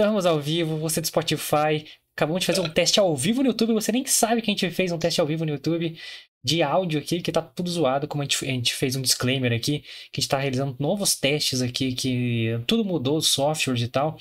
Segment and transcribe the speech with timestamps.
[0.00, 1.86] Estamos ao vivo, você do Spotify.
[2.16, 3.74] Acabamos de fazer um teste ao vivo no YouTube.
[3.74, 5.94] Você nem sabe que a gente fez um teste ao vivo no YouTube
[6.42, 9.52] de áudio aqui, que tá tudo zoado, como a gente, a gente fez um disclaimer
[9.52, 13.88] aqui, que a gente tá realizando novos testes aqui, que tudo mudou, os softwares e
[13.88, 14.16] tal.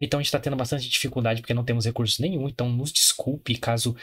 [0.00, 2.48] Então a gente tá tendo bastante dificuldade porque não temos recursos nenhum.
[2.48, 3.96] Então nos desculpe caso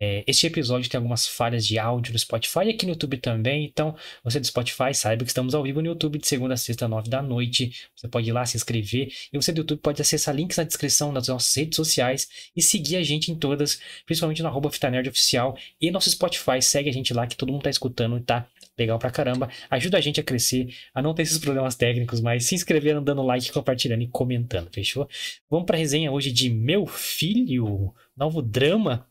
[0.00, 3.64] é, este episódio tem algumas falhas de áudio no Spotify e aqui no YouTube também.
[3.64, 6.88] Então, você do Spotify saiba que estamos ao vivo no YouTube de segunda a sexta,
[6.88, 7.88] nove da noite.
[7.94, 9.12] Você pode ir lá se inscrever.
[9.32, 12.96] E você do YouTube pode acessar links na descrição das nossas redes sociais e seguir
[12.96, 16.60] a gente em todas, principalmente no arroba Fitanerd Oficial e nosso Spotify.
[16.60, 19.48] Segue a gente lá que todo mundo tá escutando e tá legal pra caramba.
[19.70, 23.22] Ajuda a gente a crescer, a não ter esses problemas técnicos, mas se inscrevendo, dando
[23.22, 25.08] like, compartilhando e comentando, fechou?
[25.48, 29.06] Vamos pra resenha hoje de Meu Filho, novo drama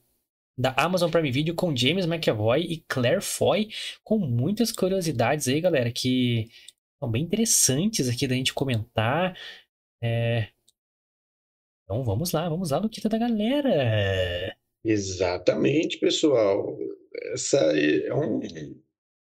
[0.58, 3.70] da Amazon Prime Video com James McAvoy e Claire Foy,
[4.04, 6.48] com muitas curiosidades aí, galera, que
[7.00, 9.38] são bem interessantes aqui da gente comentar.
[10.02, 10.50] É...
[11.84, 14.56] Então vamos lá, vamos lá, Luquita da galera.
[14.84, 16.78] Exatamente, pessoal.
[17.34, 18.40] Essa é um.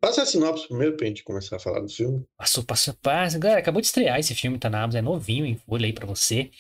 [0.01, 2.25] Passa a sinopse primeiro pra gente começar a falar do filme.
[2.37, 3.39] Passou, passou, passou.
[3.39, 6.05] Galera, acabou de estrear esse filme, tá na Amazon, é novinho em folha aí pra
[6.05, 6.51] você.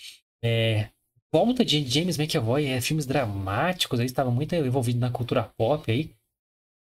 [0.43, 0.89] É,
[1.35, 6.15] volta de James McAvoy, é, filmes dramáticos, aí estava muito envolvido na cultura pop aí.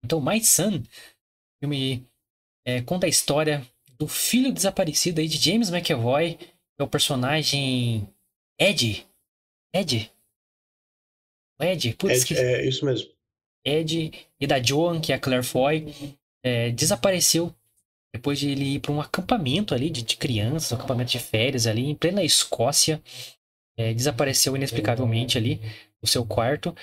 [0.05, 0.83] Então, My Son,
[1.63, 2.05] filme
[2.67, 3.65] é, conta a história
[3.97, 8.09] do filho desaparecido aí de James McAvoy, que é o personagem
[8.59, 9.07] Ed.
[9.73, 10.13] Ed?
[11.63, 12.35] Ed, putz, é, que...
[12.35, 13.09] é isso mesmo.
[13.65, 15.95] Ed e da Joan, que é a Claire Foy,
[16.45, 17.55] é, desapareceu
[18.13, 21.69] depois de ele ir para um acampamento ali de, de crianças, um acampamento de férias
[21.69, 23.01] ali em plena Escócia
[23.77, 25.61] é, desapareceu inexplicavelmente ali
[26.03, 26.75] no seu quarto.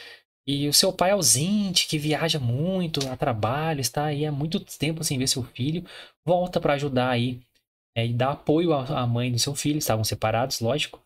[0.46, 5.04] E o seu pai ausente, que viaja muito a trabalho, está aí há muito tempo
[5.04, 5.86] sem ver seu filho,
[6.26, 7.42] volta para ajudar aí
[7.96, 11.04] é, e dar apoio à mãe do seu filho, estavam separados, lógico,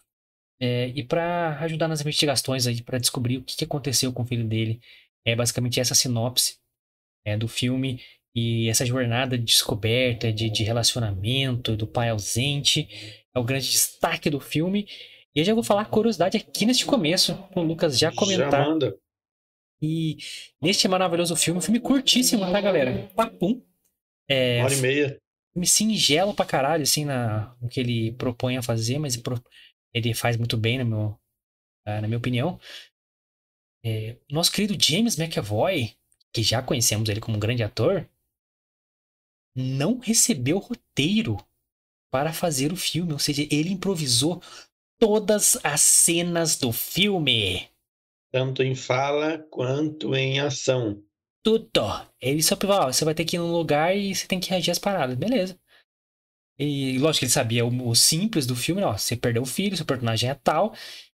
[0.62, 4.26] é, e para ajudar nas investigações aí para descobrir o que, que, aconteceu com o
[4.26, 4.80] filho dele.
[5.26, 6.58] É basicamente essa sinopse
[7.26, 8.00] é, do filme
[8.36, 12.88] e essa jornada de descoberta, de, de relacionamento do pai ausente
[13.34, 14.88] é o grande destaque do filme.
[15.36, 18.52] E eu já vou falar curiosidade aqui neste começo, o Lucas já comentar.
[18.52, 19.00] Já manda.
[19.82, 20.18] E
[20.62, 23.08] neste maravilhoso filme, um filme curtíssimo, tá, galera?
[23.16, 23.66] Papum.
[24.30, 25.22] É, Uma hora e meia.
[25.54, 29.20] Filme singelo pra caralho, assim, na, no que ele propõe a fazer, mas
[29.94, 31.20] ele faz muito bem, na, meu,
[31.86, 32.60] na minha opinião.
[33.84, 35.96] É, nosso querido James McAvoy,
[36.32, 38.08] que já conhecemos ele como um grande ator,
[39.56, 41.38] não recebeu roteiro
[42.12, 44.42] para fazer o filme, ou seja, ele improvisou
[45.02, 47.68] todas as cenas do filme.
[48.32, 51.04] Tanto em fala quanto em ação.
[51.44, 51.82] Tudo.
[52.22, 54.70] Ele só falou, você vai ter que ir num lugar e você tem que reagir
[54.70, 55.18] às paradas.
[55.18, 55.60] Beleza.
[56.60, 59.76] E lógico que ele sabia o, o simples do filme, ó, você perdeu o filho,
[59.76, 60.76] seu personagem é tal.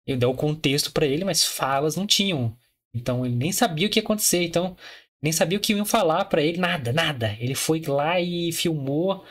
[0.07, 2.57] Eu dei o contexto para ele, mas falas não tinham.
[2.95, 4.77] Então ele nem sabia o que ia acontecer, então
[5.21, 7.37] nem sabia o que iam falar para ele, nada, nada.
[7.41, 9.25] Ele foi lá e filmou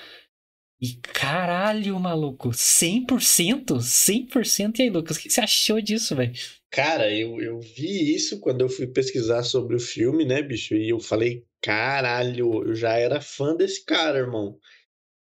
[0.82, 3.80] e caralho, maluco, 100%?
[3.80, 4.80] 100%?
[4.80, 6.34] E aí, Lucas, o que você achou disso, velho?
[6.72, 10.74] Cara, eu, eu vi isso quando eu fui pesquisar sobre o filme, né, bicho?
[10.74, 14.58] E eu falei, caralho, eu já era fã desse cara, irmão.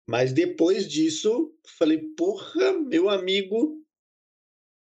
[0.08, 3.84] Mas depois disso, falei, porra, meu amigo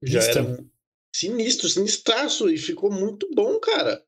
[0.04, 0.40] já Sinistro.
[0.40, 0.66] era
[1.16, 4.06] sinistro, sinistraço, e ficou muito bom, cara.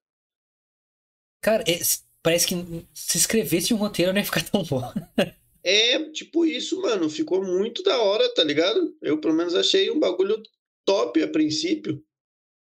[1.41, 1.79] Cara, é,
[2.21, 2.55] parece que
[2.93, 4.81] se escrevesse um roteiro não ia ficar tão bom.
[5.65, 7.09] É tipo isso, mano.
[7.09, 8.95] Ficou muito da hora, tá ligado?
[9.01, 10.41] Eu, pelo menos, achei um bagulho
[10.85, 12.03] top a princípio.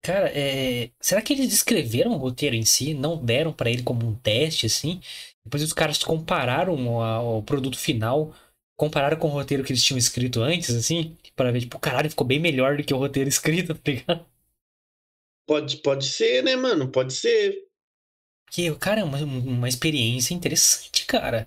[0.02, 0.90] Cara, é...
[1.00, 2.94] será que eles escreveram o roteiro em si?
[2.94, 5.02] Não deram para ele como um teste, assim?
[5.44, 6.74] Depois os caras compararam
[7.36, 8.34] o produto final,
[8.74, 11.14] compararam com o roteiro que eles tinham escrito antes, assim?
[11.36, 14.26] para ver, tipo, caralho, ficou bem melhor do que o roteiro escrito, tá ligado?
[15.46, 16.90] Pode, pode ser, né, mano?
[16.90, 17.54] Pode ser.
[18.50, 21.46] Que, cara, é uma, uma experiência interessante, cara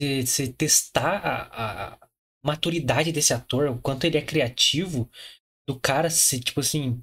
[0.00, 2.08] você testar a, a,
[2.44, 5.10] maturidade desse ator, o quanto ele é criativo,
[5.66, 7.02] do cara se, tipo assim,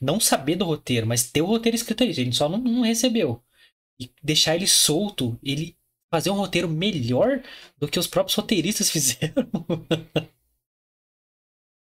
[0.00, 3.42] não saber do roteiro, mas ter o roteiro escrito aí, ele só não, não recebeu.
[4.00, 5.76] E deixar ele solto, ele
[6.10, 7.42] fazer um roteiro melhor
[7.78, 9.50] do que os próprios roteiristas fizeram.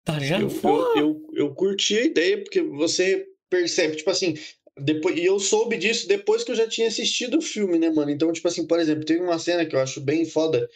[0.06, 0.44] tá ligado?
[0.44, 4.36] Eu, eu, eu, eu curti a ideia, porque você percebe, tipo assim,
[4.80, 8.12] depois, e eu soube disso depois que eu já tinha assistido o filme, né, mano?
[8.12, 10.70] Então, tipo assim, por exemplo, tem uma cena que eu acho bem foda,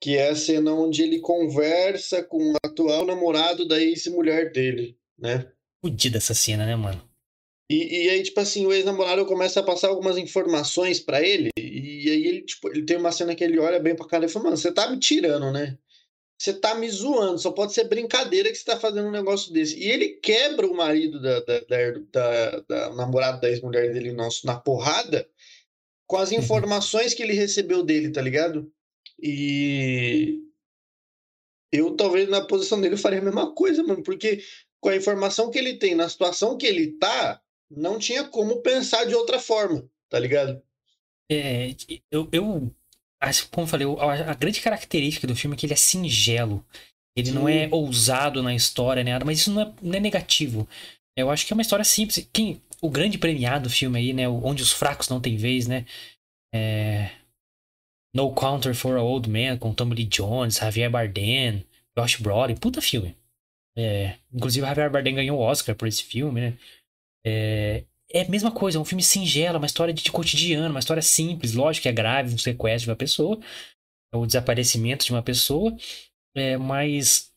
[0.00, 5.46] que é a cena onde ele conversa com o atual namorado da ex-mulher dele, né?
[5.80, 7.02] Fudida essa cena, né, mano?
[7.70, 12.10] E, e aí, tipo assim, o ex-namorado começa a passar algumas informações para ele, e
[12.10, 14.46] aí ele, tipo, ele tem uma cena que ele olha bem pra cara e fala,
[14.46, 15.78] mano, você tá me tirando, né?
[16.38, 19.78] Você tá me zoando, só pode ser brincadeira que você tá fazendo um negócio desse.
[19.78, 24.46] E ele quebra o marido da, da, da, da, da namorada da ex-mulher dele nosso,
[24.46, 25.28] na porrada
[26.06, 26.38] com as uhum.
[26.38, 28.70] informações que ele recebeu dele, tá ligado?
[29.22, 30.40] E
[31.72, 34.42] eu talvez na posição dele faria a mesma coisa, mano, porque
[34.80, 37.40] com a informação que ele tem, na situação que ele tá,
[37.70, 40.62] não tinha como pensar de outra forma, tá ligado?
[41.30, 41.74] É,
[42.10, 42.74] eu, eu
[43.50, 43.86] como eu falei,
[44.30, 46.64] a, grande característica do filme é que ele é singelo.
[47.16, 47.34] Ele Sim.
[47.34, 49.18] não é ousado na história, né?
[49.24, 50.68] Mas isso não é, não é negativo.
[51.16, 52.28] Eu acho que é uma história simples.
[52.32, 54.28] Quem, o grande premiado filme aí, né?
[54.28, 55.86] Onde os fracos não têm vez, né?
[56.52, 57.10] É...
[58.14, 61.64] No Counter for a Old Man, com Tommy Lee Jones, Javier Bardem,
[61.96, 62.56] Josh Brolin.
[62.56, 63.16] Puta filme.
[63.76, 64.16] É...
[64.32, 66.58] Inclusive, Javier Bardem ganhou o Oscar por esse filme, né?
[67.24, 67.84] É...
[68.14, 71.02] é a mesma coisa, é um filme singelo, uma história de, de cotidiano, uma história
[71.02, 71.52] simples.
[71.52, 73.40] Lógico que é grave, um sequestro de uma pessoa,
[74.14, 75.76] o desaparecimento de uma pessoa.
[76.36, 77.32] É, mas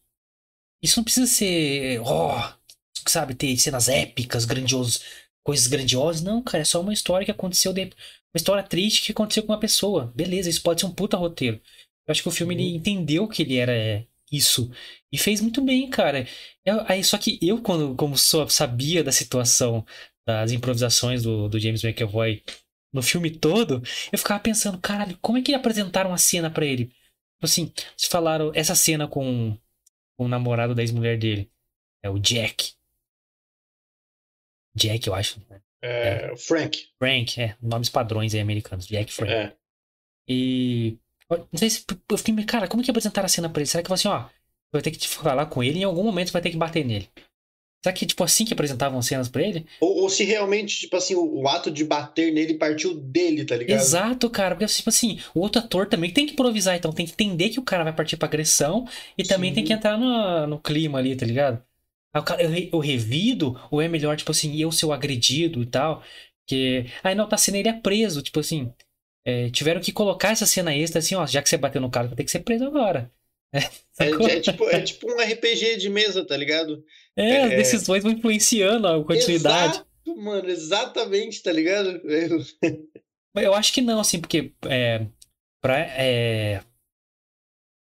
[0.82, 5.04] isso não precisa ser, ó, oh, sabe, ter cenas épicas, grandiosas
[5.48, 6.22] coisas grandiosas.
[6.22, 7.84] Não, cara, é só uma história que aconteceu de...
[7.84, 10.12] Uma história triste que aconteceu com uma pessoa.
[10.14, 11.62] Beleza, isso pode ser um puta roteiro.
[12.06, 12.76] Eu acho que o filme ele uhum.
[12.76, 14.70] entendeu que ele era é, isso.
[15.10, 16.28] E fez muito bem, cara.
[16.66, 19.86] Eu, aí, só que eu, quando, como sou, sabia da situação
[20.28, 22.44] das improvisações do, do James McAvoy
[22.92, 23.82] no filme todo,
[24.12, 26.88] eu ficava pensando, caralho, como é que apresentaram a cena para ele?
[26.88, 29.58] Tipo assim, se falaram essa cena com,
[30.18, 31.50] com o namorado da ex-mulher dele,
[32.04, 32.74] é o Jack.
[34.76, 35.40] Jack, eu acho.
[35.50, 35.62] Né?
[35.82, 36.38] É, é.
[36.38, 36.90] Frank.
[37.00, 37.56] Frank, é.
[37.62, 38.86] Nomes padrões aí americanos.
[38.86, 39.32] Jack Frank.
[39.32, 39.56] É.
[40.28, 40.98] E.
[41.30, 41.86] Não sei se.
[42.10, 43.70] Eu fiquei, cara, como que apresentaram a cena pra ele?
[43.70, 44.28] Será que assim, ó.
[44.72, 47.10] Vai ter que falar com ele e em algum momento vai ter que bater nele.
[47.88, 49.66] Será que, tipo, assim que apresentavam cenas pra ele?
[49.80, 53.56] Ou, ou se realmente, tipo assim, o, o, ato de bater nele partiu dele, tá
[53.56, 53.80] ligado?
[53.80, 54.56] Exato, cara.
[54.56, 57.60] Porque, tipo assim, o outro ator também tem que improvisar, então tem que entender que
[57.60, 58.86] o cara vai partir pra agressão
[59.18, 59.30] e Sim.
[59.30, 61.64] também tem que entrar no, no clima ali, tá ligado?
[62.14, 66.04] eu, eu revido, ou é melhor, tipo assim, eu ser o agredido e tal.
[66.46, 66.88] Que.
[67.02, 68.70] Aí não, tá sendo ele é preso, tipo assim.
[69.26, 72.08] É, tiveram que colocar essa cena extra assim, ó, já que você bateu no cara,
[72.08, 73.12] vai ter que ser preso agora.
[73.54, 73.60] É,
[74.00, 76.84] é, é, tipo, é tipo um RPG de mesa, tá ligado?
[77.16, 79.84] É, é as decisões vão influenciando a continuidade.
[80.06, 82.02] Exato, mano, exatamente, tá ligado?
[83.36, 83.44] Eu...
[83.44, 85.06] eu acho que não, assim, porque é,
[85.62, 86.62] pra, é,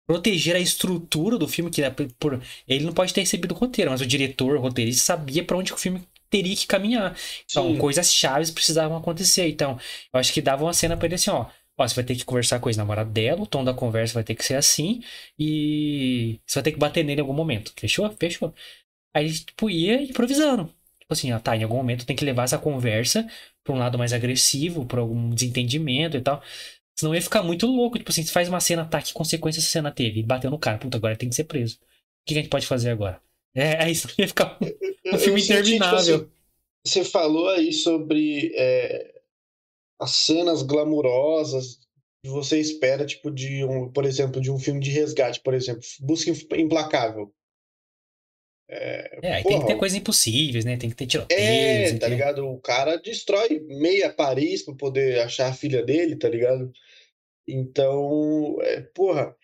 [0.07, 3.91] proteger a estrutura do filme, que é por, ele não pode ter recebido o roteiro,
[3.91, 7.15] mas o diretor, o roteirista, sabia para onde o filme teria que caminhar.
[7.49, 7.77] Então, Sim.
[7.77, 9.47] coisas chaves precisavam acontecer.
[9.47, 9.77] Então,
[10.11, 11.45] eu acho que dava uma cena pra ele assim, ó.
[11.77, 14.23] Ó, você vai ter que conversar com a ex-namorada dela, o tom da conversa vai
[14.23, 15.01] ter que ser assim,
[15.39, 17.73] e você vai ter que bater nele em algum momento.
[17.77, 18.09] Fechou?
[18.19, 18.53] Fechou.
[19.13, 20.65] Aí, tipo, ia improvisando.
[20.99, 23.27] Tipo assim, ó, tá, em algum momento tem que levar essa conversa
[23.63, 26.41] pra um lado mais agressivo, pra algum desentendimento e tal.
[26.95, 27.97] Senão ia ficar muito louco.
[27.97, 30.23] Tipo assim, você faz uma cena, tá, que consequência essa cena teve?
[30.23, 30.77] Bateu no cara.
[30.77, 31.75] Puta, agora tem que ser preso.
[31.75, 33.21] O que a gente pode fazer agora?
[33.55, 34.07] É, é isso.
[34.17, 35.99] Ia ficar um filme eu interminável.
[35.99, 36.31] Senti, tipo,
[36.85, 39.12] você, você, falou aí sobre é,
[40.03, 41.79] as cenas glamurosas
[42.23, 45.81] que você espera, tipo, de um, por exemplo, de um filme de resgate, por exemplo,
[46.01, 47.33] Busca Implacável.
[48.69, 50.77] É, é porra, tem que ter coisas impossíveis, né?
[50.77, 51.25] Tem que ter.
[51.29, 52.47] É, tá ligado?
[52.47, 56.71] O cara destrói meia Paris pra poder achar a filha dele, tá ligado?
[57.47, 59.35] Então, é, porra,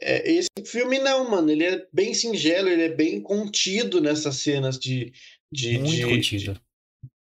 [0.00, 1.50] é, esse filme não, mano.
[1.50, 5.12] Ele é bem singelo, ele é bem contido nessas cenas de.
[5.50, 6.54] de muito de, contido.
[6.54, 6.60] De,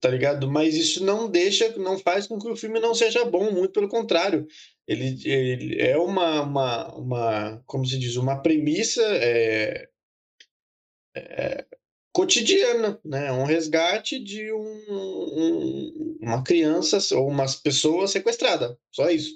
[0.01, 0.49] tá ligado?
[0.49, 3.87] Mas isso não deixa, não faz com que o filme não seja bom, muito pelo
[3.87, 4.47] contrário.
[4.87, 9.87] Ele, ele é uma, uma, uma, como se diz, uma premissa é,
[11.15, 11.65] é,
[12.11, 13.31] cotidiana, né?
[13.31, 19.33] Um resgate de um, um, uma criança ou umas pessoas sequestrada, só isso,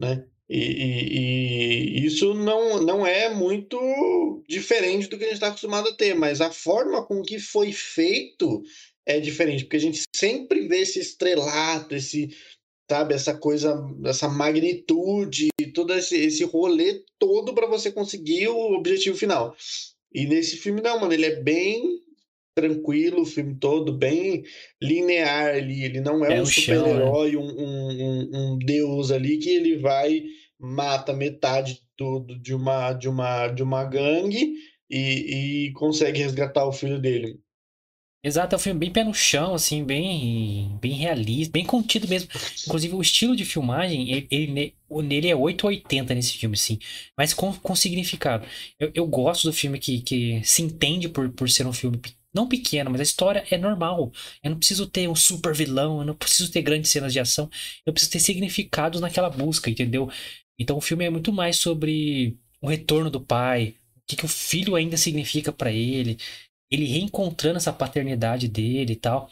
[0.00, 0.24] né?
[0.48, 5.88] E, e, e, isso não, não é muito diferente do que a gente está acostumado
[5.88, 8.62] a ter, mas a forma com que foi feito
[9.06, 12.34] é diferente, porque a gente sempre vê esse estrelato, esse,
[12.90, 19.16] sabe, essa coisa, essa magnitude, todo esse, esse rolê todo para você conseguir o objetivo
[19.16, 19.54] final.
[20.12, 22.00] E nesse filme não, mano, ele é bem
[22.56, 24.44] tranquilo o filme todo, bem
[24.80, 25.84] linear ali.
[25.84, 27.38] Ele não é, é um super-herói, né?
[27.38, 30.22] um, um, um, deus ali que ele vai,
[30.58, 34.54] mata metade tudo de uma, de uma, de uma gangue
[34.88, 37.40] e, e consegue resgatar o filho dele.
[38.24, 42.30] Exato, é um filme bem pé no chão, assim, bem, bem realista, bem contido mesmo.
[42.66, 46.78] Inclusive, o estilo de filmagem, ele, ele nele é 880 nesse filme, sim.
[47.18, 48.46] Mas com, com significado.
[48.80, 52.00] Eu, eu gosto do filme que, que se entende por, por ser um filme
[52.32, 54.10] não pequeno, mas a história é normal.
[54.42, 57.50] Eu não preciso ter um super vilão, eu não preciso ter grandes cenas de ação.
[57.84, 60.10] Eu preciso ter significados naquela busca, entendeu?
[60.58, 64.28] Então o filme é muito mais sobre o retorno do pai, o que, que o
[64.28, 66.18] filho ainda significa para ele,
[66.74, 69.30] ele reencontrando essa paternidade dele e tal,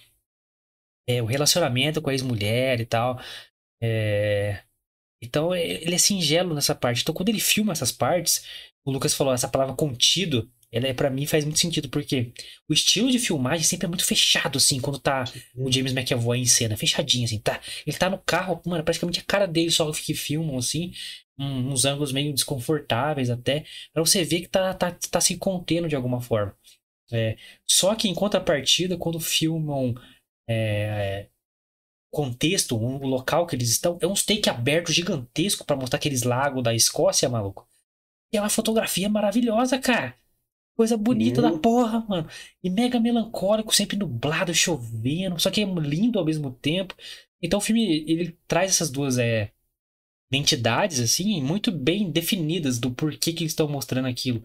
[1.07, 3.21] é, o relacionamento com a ex-mulher e tal.
[3.83, 4.63] É...
[5.23, 7.03] Então é, ele é singelo nessa parte.
[7.03, 8.45] Então quando ele filma essas partes,
[8.85, 12.33] o Lucas falou essa palavra contido, ela é para mim faz muito sentido porque
[12.69, 16.47] o estilo de filmagem sempre é muito fechado assim, quando tá o James McAvoy em
[16.47, 17.61] cena, fechadinho assim, tá?
[17.87, 20.93] Ele tá no carro, mano, praticamente a cara dele só que filmam assim,
[21.39, 25.97] uns ângulos meio desconfortáveis até, para você ver que tá, tá, tá se contendo de
[25.97, 26.57] alguma forma.
[27.13, 29.95] É, só que em contrapartida, quando filmam
[30.49, 31.29] é,
[32.11, 36.63] contexto, um local que eles estão, é um take aberto gigantesco para mostrar aqueles lagos
[36.63, 37.67] da Escócia, maluco.
[38.33, 40.15] E é uma fotografia maravilhosa, cara.
[40.75, 42.29] Coisa bonita da porra, mano.
[42.63, 45.39] E mega melancólico, sempre nublado, chovendo.
[45.39, 46.95] Só que é lindo ao mesmo tempo.
[47.43, 49.53] Então o filme, ele traz essas duas é,
[50.33, 54.43] entidades, assim, muito bem definidas do porquê que eles estão mostrando aquilo.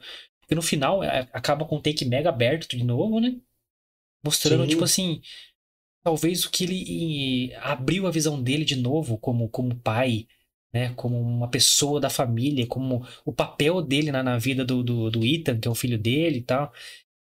[0.48, 3.36] Porque no final, é, acaba com um take mega aberto de novo, né?
[4.24, 4.70] Mostrando, Sim.
[4.70, 5.22] tipo assim,
[6.02, 10.26] talvez o que ele abriu a visão dele de novo como, como pai,
[10.74, 10.94] né?
[10.96, 15.26] Como uma pessoa da família, como o papel dele na, na vida do, do, do
[15.26, 16.72] Ethan, que é o filho dele e tal.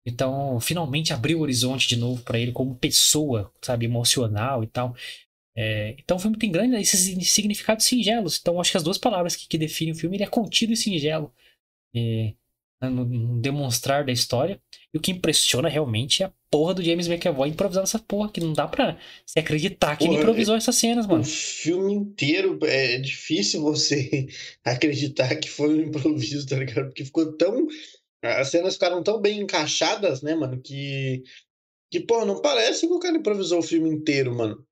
[0.05, 4.95] Então, finalmente abriu o horizonte de novo para ele como pessoa, sabe, emocional e tal.
[5.57, 8.37] É, então o filme tem grandes esses significados singelos.
[8.39, 10.77] Então acho que as duas palavras que, que definem o filme ele é contido e
[10.77, 11.33] singelo
[11.95, 12.35] é,
[12.81, 14.59] no, no, demonstrar da história.
[14.93, 18.39] E o que impressiona realmente é a porra do James McAvoy improvisando essa porra, que
[18.39, 21.21] não dá pra se acreditar que porra, ele improvisou essas cenas, mano.
[21.21, 24.27] O filme inteiro é difícil você
[24.63, 26.87] acreditar que foi um improviso, tá ligado?
[26.87, 27.67] Porque ficou tão.
[28.23, 31.23] As cenas ficaram tão bem encaixadas, né, mano, que.
[31.91, 34.65] Que, pô, não parece que o cara improvisou o filme inteiro, mano.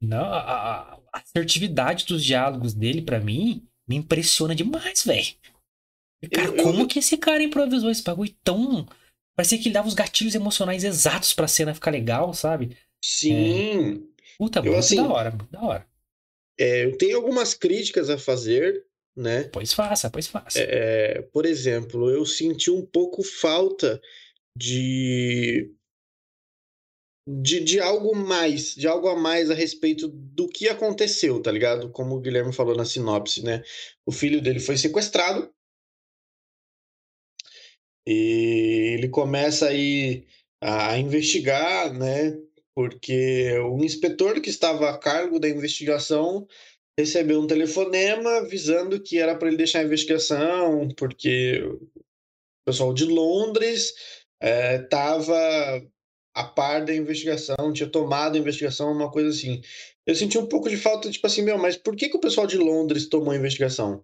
[0.00, 5.34] Não, a, a assertividade dos diálogos dele, para mim, me impressiona demais, velho.
[6.32, 6.86] Cara, eu, como eu...
[6.86, 8.86] que esse cara improvisou esse bagulho tão
[9.38, 12.76] Parecia que ele dava os gatilhos emocionais exatos pra cena ficar legal, sabe?
[13.00, 13.92] Sim.
[13.92, 14.34] É...
[14.36, 15.86] Puta, eu, assim, da hora, da hora.
[16.58, 18.84] É, eu tenho algumas críticas a fazer,
[19.16, 19.44] né?
[19.44, 20.58] Pois faça, pois faça.
[20.58, 24.00] É, por exemplo, eu senti um pouco falta
[24.56, 25.72] de,
[27.28, 31.92] de, de algo mais, de algo a mais a respeito do que aconteceu, tá ligado?
[31.92, 33.62] Como o Guilherme falou na sinopse, né?
[34.04, 35.48] O filho dele foi sequestrado
[38.10, 40.24] e ele começa aí
[40.62, 42.38] a investigar, né?
[42.74, 46.46] Porque o inspetor que estava a cargo da investigação
[46.98, 51.90] recebeu um telefonema avisando que era para ele deixar a investigação, porque o
[52.64, 53.92] pessoal de Londres
[54.40, 55.86] estava é,
[56.34, 59.60] a par da investigação, tinha tomado a investigação, uma coisa assim.
[60.06, 62.46] Eu senti um pouco de falta, tipo assim, meu, mas por que, que o pessoal
[62.46, 64.02] de Londres tomou a investigação?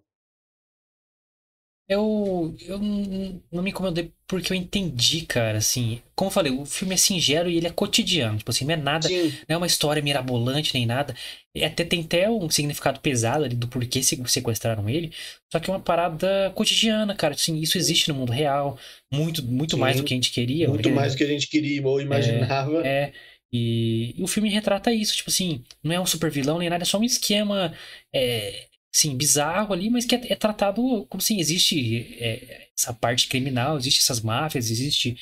[1.87, 6.01] Eu, eu não me incomodei porque eu entendi, cara, assim.
[6.15, 8.39] Como eu falei, o filme é singelo e ele é cotidiano.
[8.39, 9.31] Tipo assim, não é nada, Sim.
[9.47, 11.15] não é uma história mirabolante nem nada.
[11.53, 15.11] E até tem até um significado pesado ali do porquê sequestraram ele.
[15.51, 17.35] Só que é uma parada cotidiana, cara.
[17.35, 18.79] Assim, isso existe no mundo real.
[19.13, 19.81] Muito, muito Sim.
[19.81, 20.67] mais do que a gente queria.
[20.67, 22.81] Muito mais do que a gente queria ou imaginava.
[22.83, 22.87] É.
[22.87, 23.13] é.
[23.53, 26.83] E, e, o filme retrata isso, tipo assim, não é um super vilão nem nada,
[26.83, 27.73] é só um esquema
[28.13, 28.65] é,
[28.95, 33.77] sim, bizarro ali, mas que é, é tratado como se existe é, essa parte criminal,
[33.77, 35.17] existe essas máfias, existe,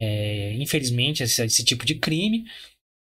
[0.00, 2.44] é, infelizmente, esse, esse, tipo de crime.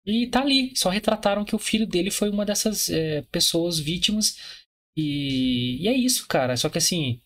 [0.04, 4.36] E tá ali, só retrataram que o filho dele foi uma dessas é, pessoas vítimas.
[4.96, 6.56] E, e, é isso, cara.
[6.58, 7.20] Só que assim,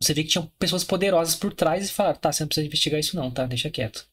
[0.00, 3.00] você vê que tinham pessoas poderosas por trás e falaram, tá, você não precisa investigar
[3.00, 3.46] isso não, tá?
[3.46, 4.06] Deixa quieto.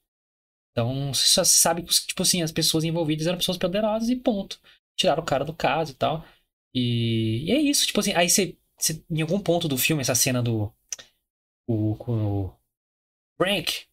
[0.72, 4.60] Então, você só sabe que, tipo assim, as pessoas envolvidas eram pessoas poderosas e ponto.
[4.98, 6.25] Tiraram o cara do caso e tal.
[6.74, 10.16] E, e é isso, tipo assim, aí você, você, em algum ponto do filme, essa
[10.16, 10.74] cena do.
[11.68, 12.54] O, o
[13.38, 13.88] Frank.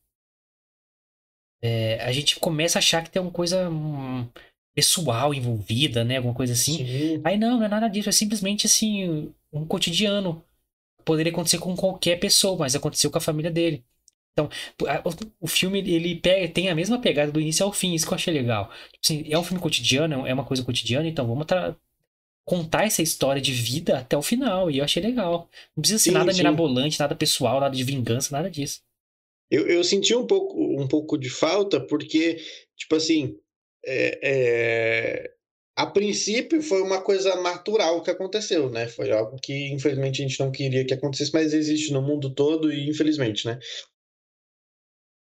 [1.62, 4.28] É, a gente começa a achar que tem alguma coisa hum,
[4.74, 6.18] pessoal envolvida, né?
[6.18, 6.78] Alguma coisa assim.
[6.86, 7.22] Sim.
[7.24, 10.44] Aí não, não é nada disso, é simplesmente assim, um cotidiano.
[11.04, 13.84] Poderia acontecer com qualquer pessoa, mas aconteceu com a família dele.
[14.32, 14.50] Então,
[15.40, 18.16] o filme ele pega, tem a mesma pegada do início ao fim, isso que eu
[18.16, 18.70] achei legal.
[18.92, 21.46] Tipo assim, é um filme cotidiano, é uma coisa cotidiana, então vamos
[22.46, 24.70] contar essa história de vida até o final.
[24.70, 25.50] E eu achei legal.
[25.76, 26.38] Não precisa ser sim, nada sim.
[26.38, 28.80] mirabolante, nada pessoal, nada de vingança, nada disso.
[29.50, 32.40] Eu, eu senti um pouco, um pouco de falta, porque,
[32.76, 33.36] tipo assim,
[33.84, 35.34] é, é...
[35.76, 38.88] a princípio foi uma coisa natural que aconteceu, né?
[38.88, 42.72] Foi algo que, infelizmente, a gente não queria que acontecesse, mas existe no mundo todo
[42.72, 43.58] e, infelizmente, né?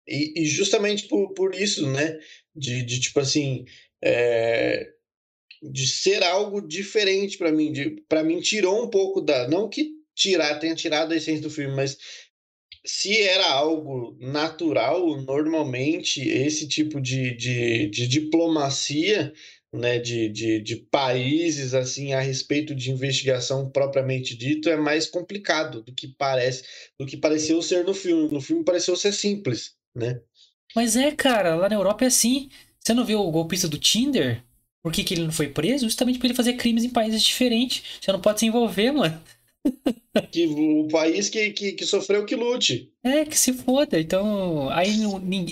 [0.07, 2.17] E, e justamente por, por isso, né?
[2.55, 3.65] De, de tipo assim,
[4.01, 4.93] é
[5.61, 7.73] de ser algo diferente para mim,
[8.07, 11.75] para mim tirou um pouco da, não que tirar, tenha tirado a essência do filme,
[11.75, 11.97] mas
[12.85, 19.31] se era algo natural, normalmente esse tipo de, de, de diplomacia
[19.73, 25.81] né, de, de, de países assim a respeito de investigação propriamente dito é mais complicado
[25.81, 26.63] do que parece,
[26.99, 28.29] do que pareceu ser no filme.
[28.31, 30.19] No filme pareceu ser simples, né?
[30.75, 32.49] Mas é, cara, lá na Europa é assim.
[32.79, 34.43] Você não viu o golpista do Tinder?
[34.83, 35.85] Por que, que ele não foi preso?
[35.85, 37.99] Justamente por ele fazer crimes em países diferentes.
[38.01, 39.21] Você não pode se envolver, mano.
[40.31, 42.91] que o país que, que, que, sofreu que lute.
[43.03, 43.99] É, que se foda.
[43.99, 44.97] Então, aí,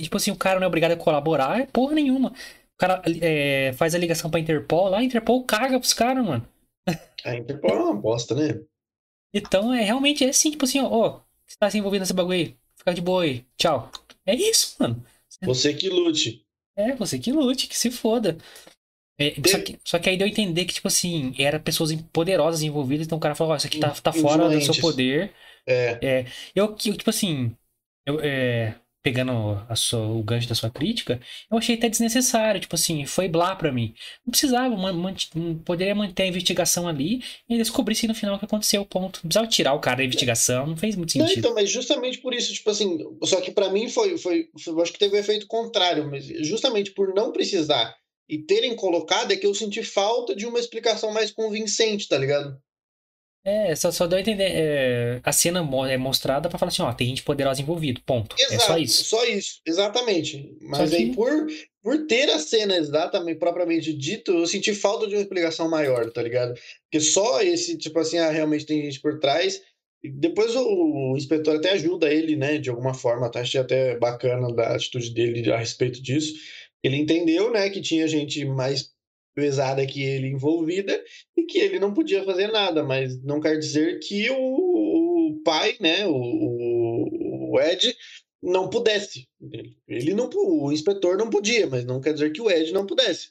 [0.02, 2.30] tipo assim, o cara não é obrigado a colaborar, é porra nenhuma.
[2.30, 6.48] O cara é, faz a ligação pra Interpol lá, a Interpol caga pros caras, mano.
[7.26, 8.62] A Interpol é uma bosta, né?
[9.34, 12.38] Então, é realmente é assim, tipo assim, ó, ó você tá se envolvendo nesse bagulho
[12.38, 13.92] aí, fica de boa aí, tchau.
[14.26, 15.04] É isso, mano.
[15.44, 16.46] Você que lute.
[16.76, 18.38] É, você que lute, que se foda.
[19.20, 22.62] É, só, que, só, que, aí deu a entender que, tipo assim, era pessoas poderosas
[22.62, 25.34] envolvidas, então o cara falou, ó, isso aqui tá, tá fora do seu poder.
[25.68, 26.00] É.
[26.02, 27.54] é eu, eu, tipo assim,
[28.06, 31.20] eu, é, pegando a sua, o gancho da sua crítica,
[31.52, 33.94] eu achei até desnecessário, tipo assim, foi blá pra mim.
[34.26, 35.14] Não precisava, man, man,
[35.66, 39.20] poderia manter a investigação ali e descobrir no final o que aconteceu, ponto.
[39.24, 41.28] Não precisava tirar o cara da investigação, não fez muito sentido.
[41.28, 44.74] Não, então, mas justamente por isso, tipo assim, só que para mim foi, foi, foi,
[44.74, 47.96] eu acho que teve um efeito contrário, mas justamente por não precisar
[48.30, 52.62] e terem colocado é que eu senti falta de uma explicação mais convincente, tá ligado?
[53.44, 54.52] É, só, só deu a entender.
[54.52, 58.36] É, a cena é mostrada para falar assim, ó, tem gente poderosa envolvida, ponto.
[58.38, 59.04] Exato, é só isso.
[59.06, 60.56] Só isso, exatamente.
[60.62, 60.96] Mas que...
[60.98, 61.48] aí, por,
[61.82, 66.22] por ter a cena exatamente, propriamente dito, eu senti falta de uma explicação maior, tá
[66.22, 66.54] ligado?
[66.84, 69.62] Porque só esse, tipo assim, ah, realmente tem gente por trás.
[70.04, 73.42] Depois o, o inspetor até ajuda ele, né, de alguma forma, tá?
[73.42, 76.36] Achei até bacana da atitude dele a respeito disso.
[76.84, 78.92] Ele entendeu, né, que tinha gente mais
[79.36, 81.02] pesada que ele envolvida
[81.36, 85.76] e que ele não podia fazer nada, mas não quer dizer que o, o pai,
[85.80, 87.96] né, o, o, Ed,
[88.42, 89.28] não pudesse.
[89.88, 93.30] Ele não, o inspetor não podia, mas não quer dizer que o Ed não pudesse.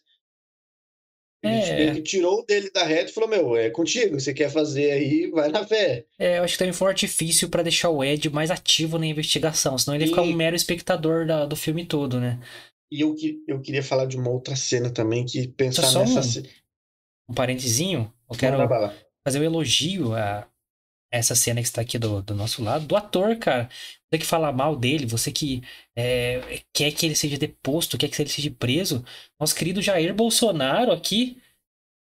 [1.43, 1.83] É.
[1.83, 5.49] Ele tirou dele da reta e falou: Meu, é contigo, você quer fazer aí, vai
[5.49, 6.05] na fé.
[6.19, 9.07] É, eu acho que também foi um artifício para deixar o Ed mais ativo na
[9.07, 12.41] investigação, senão ele ia ficar um mero espectador da, do filme todo, né?
[12.91, 13.15] E eu,
[13.47, 16.41] eu queria falar de uma outra cena também, que pensar só nessa.
[16.41, 16.45] Um,
[17.31, 18.59] um parentezinho, eu quero
[19.25, 20.49] fazer um elogio a
[21.11, 23.69] essa cena que está aqui do, do nosso lado, do ator, cara.
[24.11, 25.63] Você que fala mal dele, você que
[25.97, 29.05] é, quer que ele seja deposto, quer que ele seja preso.
[29.39, 31.41] Nosso querido Jair Bolsonaro aqui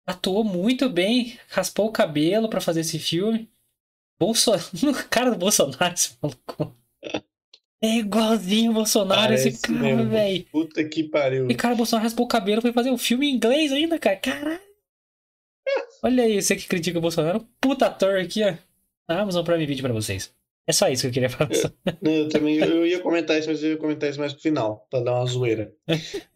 [0.06, 3.50] atuou muito bem, raspou o cabelo para fazer esse filme.
[4.18, 4.64] Bolsonaro,
[5.10, 6.83] cara do Bolsonaro, esse maluco.
[7.84, 10.46] É igualzinho o Bolsonaro, Parece esse cara, velho.
[10.50, 11.50] Puta que pariu.
[11.50, 14.16] E cara, o Bolsonaro raspou o cabelo foi fazer um filme em inglês ainda, cara.
[14.16, 14.60] Caralho.
[16.02, 17.46] Olha aí, você que critica o Bolsonaro.
[17.60, 18.54] Puta ator aqui, ó.
[19.06, 20.32] A Amazon Prime Video pra vocês.
[20.66, 21.50] É só isso que eu queria falar.
[22.02, 24.86] Eu, eu, também eu ia comentar isso, mas eu ia comentar isso mais pro final,
[24.90, 25.70] pra dar uma zoeira.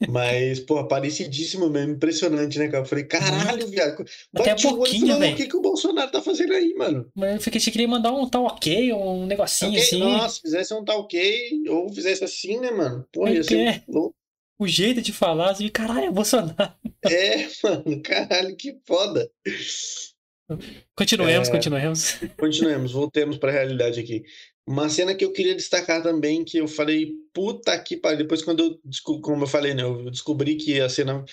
[0.09, 2.83] mas, pô, parecidíssimo mesmo, impressionante, né, cara?
[2.83, 4.05] Eu falei, caralho, viado.
[4.37, 5.35] Até pouquinho, velho.
[5.35, 7.11] O que, que o Bolsonaro tá fazendo aí, mano?
[7.15, 9.99] Mas eu fiquei, queria mandar um tal ok, um negocinho okay, assim.
[10.01, 13.07] Nossa, fizesse um tal ok, ou fizesse assim, né, mano?
[13.11, 13.85] Porra, ia ser é.
[14.61, 16.73] O jeito de falar, assim, caralho, é Bolsonaro.
[17.07, 19.31] É, mano, caralho, que foda.
[20.97, 22.19] Continuemos, é, continuemos.
[22.39, 24.25] Continuemos, voltemos para a realidade aqui.
[24.67, 28.19] Uma cena que eu queria destacar também, que eu falei, puta que pariu.
[28.19, 31.25] Depois, quando eu, como eu falei, né, eu descobri que a cena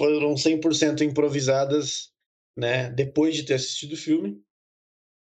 [0.00, 2.12] foram 100% improvisadas,
[2.56, 4.42] né, depois de ter assistido o filme.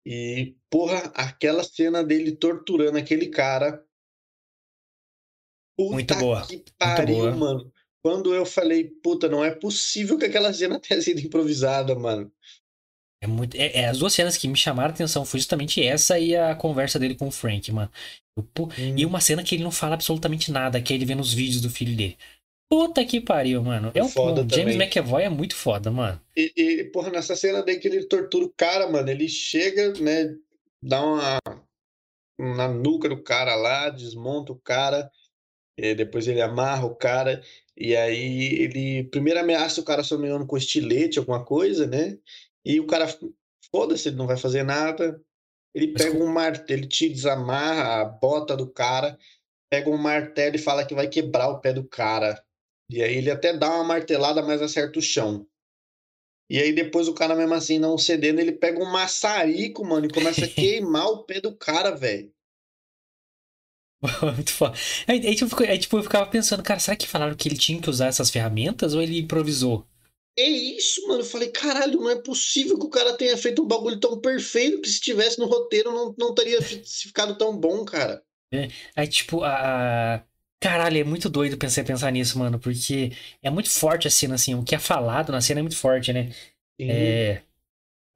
[0.06, 3.84] E, porra, aquela cena dele torturando aquele cara.
[5.76, 6.46] Puta muito boa.
[6.46, 7.36] que pariu, boa.
[7.36, 7.72] mano.
[8.02, 12.32] Quando eu falei, puta, não é possível que aquela cena tenha sido improvisada, mano.
[13.26, 16.18] É muito, é, é, as duas cenas que me chamaram a atenção foi justamente essa
[16.18, 17.90] e a conversa dele com o Frank, mano.
[18.38, 18.68] hum.
[18.96, 21.60] E uma cena que ele não fala absolutamente nada, que é ele vendo os vídeos
[21.60, 22.16] do filho dele.
[22.70, 23.90] Puta que pariu, mano.
[23.94, 26.20] É um foda o James McAvoy é muito foda, mano.
[26.36, 30.34] E, e, porra, nessa cena daí que ele tortura o cara, mano, ele chega, né,
[30.82, 31.38] dá uma
[32.38, 35.10] na nuca do cara lá, desmonta o cara,
[35.96, 37.42] depois ele amarra o cara,
[37.76, 41.86] e aí ele primeiro ameaça o cara, se não me engano, com estilete, alguma coisa,
[41.86, 42.18] né?
[42.66, 43.06] E o cara,
[43.70, 45.22] foda-se, ele não vai fazer nada.
[45.72, 49.16] Ele pega um martelo, ele te desamarra a bota do cara,
[49.70, 52.42] pega um martelo e fala que vai quebrar o pé do cara.
[52.90, 55.46] E aí ele até dá uma martelada, mas acerta o chão.
[56.50, 60.12] E aí depois o cara, mesmo assim, não cedendo, ele pega um maçarico, mano, e
[60.12, 62.32] começa a queimar o pé do cara, velho.
[64.34, 64.76] Muito foda.
[65.06, 67.80] Aí, aí, tipo, aí, tipo, eu ficava pensando, cara, será que falaram que ele tinha
[67.80, 69.86] que usar essas ferramentas ou ele improvisou?
[70.38, 71.20] É isso, mano.
[71.20, 74.80] Eu falei, caralho, não é possível que o cara tenha feito um bagulho tão perfeito
[74.80, 78.22] que se tivesse no roteiro não, não teria ficado tão bom, cara.
[78.52, 80.24] É, aí, tipo, a.
[80.60, 84.54] Caralho, é muito doido pensar, pensar nisso, mano, porque é muito forte a cena, assim,
[84.54, 86.30] o que é falado na cena é muito forte, né?
[86.80, 86.90] Sim.
[86.90, 87.42] É.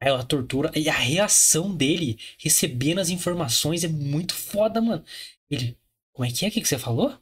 [0.03, 5.05] A tortura e a reação dele recebendo as informações é muito foda, mano.
[5.51, 5.77] Ele.
[6.15, 6.49] Como é que é?
[6.49, 7.19] O que, que você falou?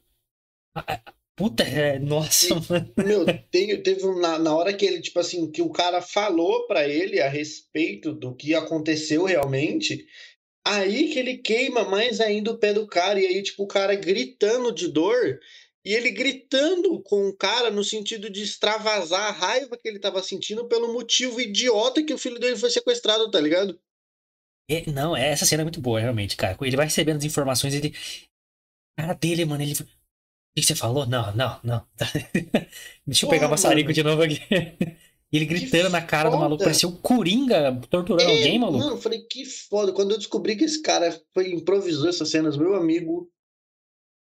[1.39, 2.93] Puta, é, nossa, mano.
[2.97, 6.89] Meu, tem, teve na, na hora que ele, tipo assim, que o cara falou para
[6.89, 10.05] ele a respeito do que aconteceu realmente,
[10.67, 13.95] aí que ele queima mais ainda o pé do cara, e aí, tipo, o cara
[13.95, 15.39] gritando de dor,
[15.85, 20.21] e ele gritando com o cara no sentido de extravasar a raiva que ele tava
[20.21, 23.79] sentindo pelo motivo idiota que o filho dele foi sequestrado, tá ligado?
[24.69, 26.59] É, não, essa cena é muito boa, realmente, cara.
[26.61, 27.95] Ele vai recebendo as informações, ele.
[28.99, 29.75] A cara dele, mano, ele
[30.61, 31.07] que você falou?
[31.07, 31.87] Não, não, não.
[33.07, 34.41] Deixa eu pegar o maçarico de novo aqui.
[35.33, 38.79] ele gritando na cara do maluco, parecia o Coringa torturando é, alguém, maluco.
[38.79, 39.93] Mano, eu falei, que foda.
[39.93, 43.31] Quando eu descobri que esse cara foi, improvisou essas cenas, meu amigo.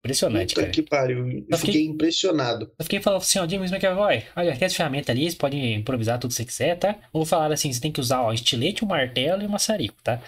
[0.04, 0.74] Impressionante, Puta cara.
[0.74, 1.18] que pariu.
[1.20, 2.72] Eu, eu fiquei, fiquei, impressionado.
[2.80, 6.20] Eu fiquei falando assim, ó, James McAvoy, olha, tem essa ferramenta ali, você pode improvisar
[6.20, 6.98] tudo que você quiser, tá?
[7.12, 10.02] Ou falar assim, você tem que usar ó, um estilete, um martelo e um maçarico,
[10.02, 10.22] tá?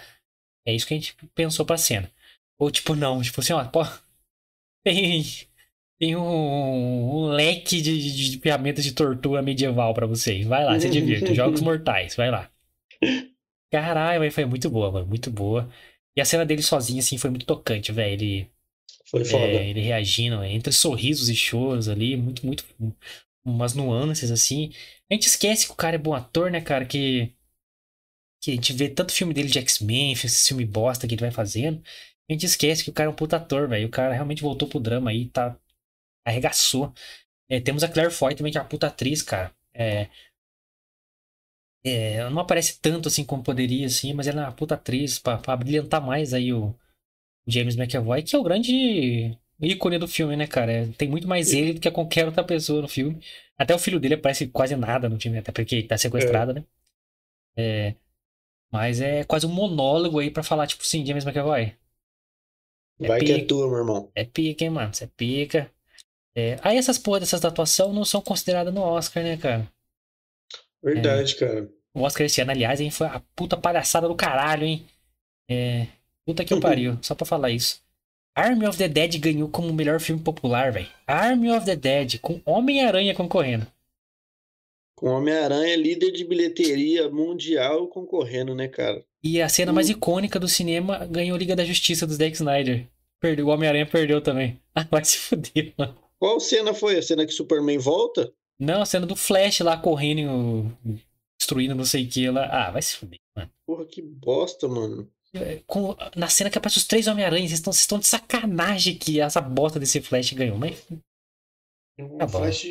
[0.66, 2.10] É isso que a gente pensou pra cena.
[2.58, 3.80] Ou tipo, não, tipo assim, ó, pô,
[4.84, 5.24] tem
[6.00, 10.46] tem um, um leque de, de, de, ferramentas de tortura medieval para vocês.
[10.46, 11.34] Vai lá, se divirta.
[11.34, 12.50] Jogos Mortais, vai lá.
[13.70, 15.06] Caralho, foi muito boa, mano.
[15.06, 15.70] Muito boa.
[16.16, 18.14] E a cena dele sozinho, assim, foi muito tocante, velho.
[18.14, 18.50] Ele.
[19.10, 19.44] Foi foda.
[19.44, 22.64] É, ele reagindo, entre sorrisos e choros ali, muito, muito.
[23.44, 24.72] Umas nuances, assim.
[25.10, 26.86] A gente esquece que o cara é bom ator, né, cara?
[26.86, 27.30] Que.
[28.42, 31.30] Que a gente vê tanto filme dele de X-Men, esse filme bosta que ele vai
[31.30, 31.82] fazendo.
[32.28, 33.86] A gente esquece que o cara é um puta ator, velho.
[33.86, 35.54] O cara realmente voltou pro drama aí, tá
[36.24, 36.92] arregaçou.
[37.48, 39.52] É, temos a Claire Foy também, que é uma puta atriz, cara.
[39.74, 40.08] É,
[41.82, 45.38] é, não aparece tanto assim como poderia, assim, mas ela é uma puta atriz pra,
[45.38, 46.74] pra brilhantar mais aí o
[47.46, 50.72] James McAvoy, que é o grande ícone do filme, né, cara?
[50.72, 53.20] É, tem muito mais ele do que qualquer outra pessoa no filme.
[53.56, 56.54] Até o filho dele aparece quase nada no filme, até porque ele tá sequestrado, é.
[56.54, 56.64] né?
[57.56, 57.94] É,
[58.70, 61.74] mas é quase um monólogo aí pra falar, tipo, sim, James McAvoy.
[63.00, 64.12] É Vai pica, que é tua, meu irmão.
[64.14, 64.92] É pica, hein, mano?
[64.92, 65.72] Você é pica.
[66.36, 69.68] É, aí essas porra dessas da atuação não são consideradas no Oscar, né, cara?
[70.82, 71.68] Verdade, é, cara.
[71.92, 74.86] O Oscar esse ano, aliás, hein, foi a puta palhaçada do caralho, hein?
[75.48, 75.86] É.
[76.24, 77.80] Puta que pariu, só pra falar isso.
[78.34, 80.88] Army of the Dead ganhou como melhor filme popular, velho.
[81.06, 83.66] Army of the Dead, com Homem-Aranha concorrendo.
[84.94, 89.04] Com Homem-Aranha, líder de bilheteria mundial concorrendo, né, cara?
[89.22, 92.86] E a cena mais icônica do cinema ganhou Liga da Justiça do Zack Snyder.
[93.18, 94.58] Perdeu, o Homem-Aranha perdeu também.
[94.74, 95.96] Ah, vai se fuder, mano.
[96.20, 96.98] Qual cena foi?
[96.98, 98.32] A cena que Superman volta?
[98.58, 100.70] Não, a cena do Flash lá correndo,
[101.38, 102.46] destruindo não sei o que lá.
[102.46, 103.50] Ah, vai se fuder, mano.
[103.66, 105.10] Porra, que bosta, mano.
[105.32, 109.40] É, com, na cena que aparece os três Homem-Aranha, vocês estão, de sacanagem que essa
[109.40, 110.76] bosta desse Flash ganhou, mas.
[111.98, 112.66] Um tá Flash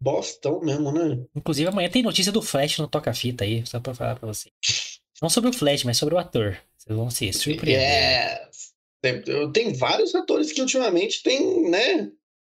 [0.00, 1.24] bostão mesmo, né?
[1.34, 4.50] Inclusive, amanhã tem notícia do Flash no Toca-Fita aí, só pra falar pra você.
[5.20, 6.56] Não sobre o Flash, mas sobre o ator.
[6.76, 7.80] Vocês vão se surpreender.
[7.80, 8.72] Yes.
[9.02, 12.12] Tem, tem vários atores que ultimamente tem, né?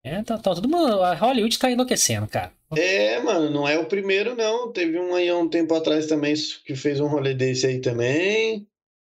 [0.04, 1.02] É, tá, tá todo mundo.
[1.04, 2.54] A Hollywood tá enlouquecendo, cara.
[2.76, 4.72] É, mano, não é o primeiro, não.
[4.72, 6.34] Teve um aí há um tempo atrás também
[6.66, 8.68] que fez um rolê desse aí também.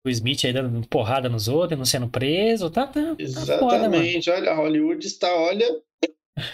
[0.06, 4.42] O Smith aí dando porrada nos outros, não sendo preso, tá, tá, Exatamente, tá foda,
[4.42, 5.66] olha, a Hollywood está, olha,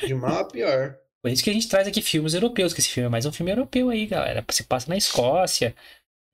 [0.06, 0.96] de mal a pior.
[1.20, 3.32] Por isso que a gente traz aqui filmes europeus, que esse filme é mais um
[3.32, 4.44] filme europeu aí, galera.
[4.50, 5.74] Se passa na Escócia,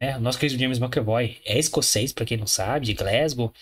[0.01, 0.17] né?
[0.17, 3.53] O nosso querido James McAvoy é escocês, pra quem não sabe, de Glasgow.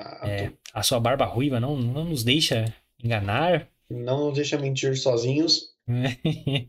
[0.00, 2.64] Ah, é, a sua barba ruiva não, não nos deixa
[3.02, 3.68] enganar.
[3.94, 5.72] Não nos deixa mentir sozinhos.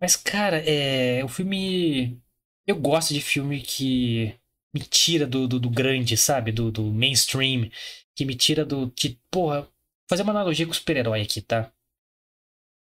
[0.00, 2.20] Mas, cara, é, o filme.
[2.66, 4.34] Eu gosto de filme que
[4.74, 6.52] me tira do, do, do grande, sabe?
[6.52, 7.70] Do, do, mainstream.
[8.16, 8.90] Que me tira do.
[8.90, 9.70] Que, porra, vou
[10.08, 11.72] fazer uma analogia com super-herói aqui, tá?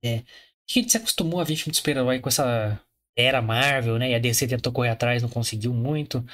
[0.04, 0.17] É.
[0.17, 2.82] A gente se acostumou a ver filme de super-herói com essa
[3.17, 4.12] era Marvel, né?
[4.12, 6.26] E a DC tentou correr atrás, não conseguiu muito.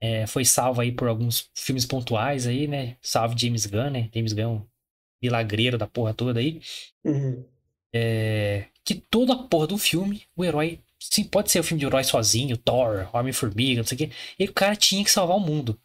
[0.00, 2.96] É, foi salvo aí por alguns filmes pontuais aí, né?
[3.02, 4.10] Salve James Gunn, né?
[4.14, 4.66] James Gunn
[5.22, 6.60] milagreiro da porra toda aí.
[7.04, 7.44] Uhum.
[7.94, 10.80] É, que toda a porra do filme, o herói.
[11.00, 14.10] Sim, pode ser o filme de herói sozinho, Thor, Homem-Formiga, não sei o quê.
[14.38, 15.78] E o cara tinha que salvar o mundo.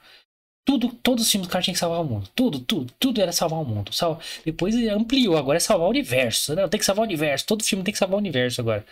[0.65, 2.29] Tudo, todos os filmes do cara tinha que salvar o mundo.
[2.33, 3.91] Tudo, tudo, tudo era salvar o mundo.
[3.93, 4.19] Sal...
[4.45, 6.55] Depois ampliou, agora é salvar o universo.
[6.55, 7.45] Não, tem que salvar o universo.
[7.45, 8.85] Todo filme tem que salvar o universo agora.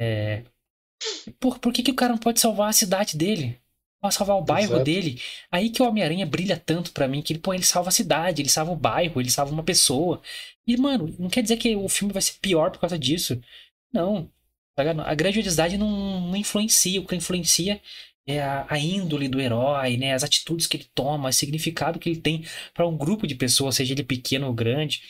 [0.00, 0.42] É...
[1.38, 3.59] Por, por que, que o cara não pode salvar a cidade dele?
[4.00, 4.84] Pra salvar o bairro Exato.
[4.84, 5.20] dele.
[5.50, 8.40] Aí que o Homem-Aranha brilha tanto para mim que ele, pô, ele salva a cidade,
[8.40, 10.22] ele salva o bairro, ele salva uma pessoa.
[10.66, 13.40] E, mano, não quer dizer que o filme vai ser pior por causa disso.
[13.92, 14.30] Não.
[14.76, 17.00] A grandiosidade não, não influencia.
[17.00, 17.80] O que influencia
[18.26, 20.14] é a, a, índole do herói, né?
[20.14, 23.76] As atitudes que ele toma, o significado que ele tem para um grupo de pessoas,
[23.76, 25.02] seja ele pequeno ou grande.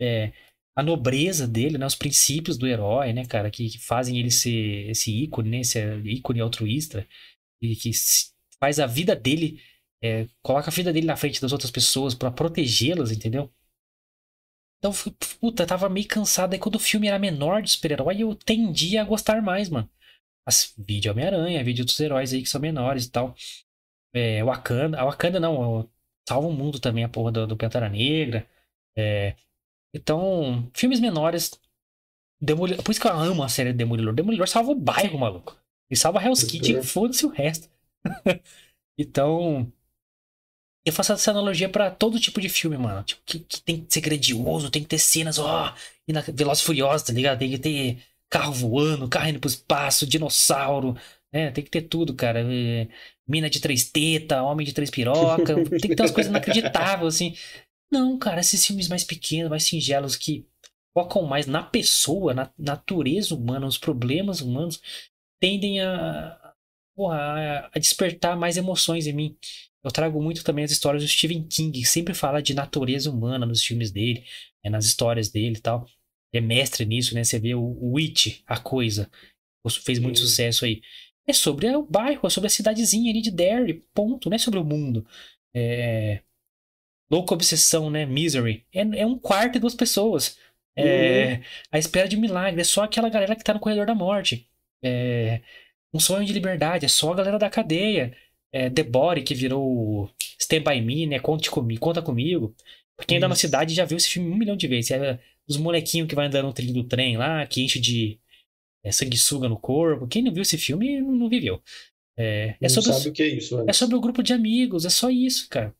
[0.00, 0.32] É,
[0.76, 1.86] a nobreza dele, né?
[1.86, 3.50] Os princípios do herói, né, cara?
[3.50, 5.60] Que, que fazem ele ser esse ícone, né?
[5.60, 7.06] Esse ícone altruísta.
[7.62, 7.90] E que
[8.58, 9.62] faz a vida dele...
[10.02, 13.52] É, coloca a vida dele na frente das outras pessoas para protegê-las, entendeu?
[14.78, 14.92] Então,
[15.38, 16.54] puta, tava meio cansado.
[16.54, 19.90] Aí quando o filme era menor de super-herói, eu tendia a gostar mais, mano.
[20.46, 23.34] As, vídeo Homem-Aranha, vídeo dos heróis aí que são menores e tal.
[24.14, 25.86] É, Wakanda, a Wakanda não,
[26.26, 28.48] Salva o Mundo também, a porra do, do Pantera Negra.
[28.96, 29.36] É,
[29.94, 31.60] então, filmes menores.
[32.40, 34.14] Demolidor, por isso que eu amo a série Demolidor.
[34.14, 35.59] Demolidor salva o bairro, maluco.
[35.90, 37.68] E salva Hell's Kitchen e foda-se o resto.
[38.98, 39.70] então,
[40.84, 43.02] eu faço essa analogia para todo tipo de filme, mano.
[43.02, 45.74] Tipo, que, que, tem que ser grandioso, tem que ter cenas, ó,
[46.06, 47.38] e na Velozes Furiosos, tá ligado?
[47.38, 50.96] Tem que ter carro voando, carro indo pro espaço, dinossauro,
[51.32, 51.50] né?
[51.50, 52.40] Tem que ter tudo, cara.
[52.40, 52.88] É,
[53.28, 57.36] mina de três tetas, homem de três piroca, tem que ter umas coisas inacreditáveis, assim.
[57.92, 60.46] Não, cara, esses filmes mais pequenos, mais singelos, que
[60.96, 64.80] focam mais na pessoa, na natureza humana, nos problemas humanos,
[65.40, 66.54] tendem a,
[66.94, 69.36] porra, a despertar mais emoções em mim.
[69.82, 73.46] Eu trago muito também as histórias do Stephen King, que sempre fala de natureza humana
[73.46, 74.24] nos filmes dele,
[74.62, 75.86] né, nas histórias dele e tal.
[76.32, 77.24] Ele é mestre nisso, né?
[77.24, 79.10] Você vê o, o It, a coisa,
[79.82, 80.26] fez muito Sim.
[80.26, 80.82] sucesso aí.
[81.26, 84.28] É sobre o bairro, é sobre a cidadezinha ali de Derry, ponto.
[84.28, 85.06] Não é sobre o mundo.
[85.54, 86.22] É...
[87.10, 88.06] Louca Obsessão, né?
[88.06, 88.64] Misery.
[88.72, 90.38] É, é um quarto e duas pessoas.
[90.76, 91.34] É...
[91.34, 91.42] Uhum.
[91.72, 92.60] A espera de um milagre.
[92.60, 94.49] É só aquela galera que tá no corredor da morte.
[94.82, 95.42] É...
[95.92, 96.84] Um sonho de liberdade.
[96.84, 98.16] É só a galera da cadeia
[98.52, 101.18] é, The Body, que virou Stand By Me, né?
[101.18, 102.54] Conte comigo, conta comigo.
[103.06, 104.90] Quem anda na cidade já viu esse filme um milhão de vezes.
[104.90, 108.20] É, os molequinhos que vai andando no trilho do trem lá, que enche de
[108.84, 110.06] é, sanguessuga no corpo.
[110.06, 111.62] Quem não viu esse filme não viveu.
[112.16, 114.84] É, é sobre sabe os, o que é isso, É sobre o grupo de amigos,
[114.84, 115.74] é só isso, cara.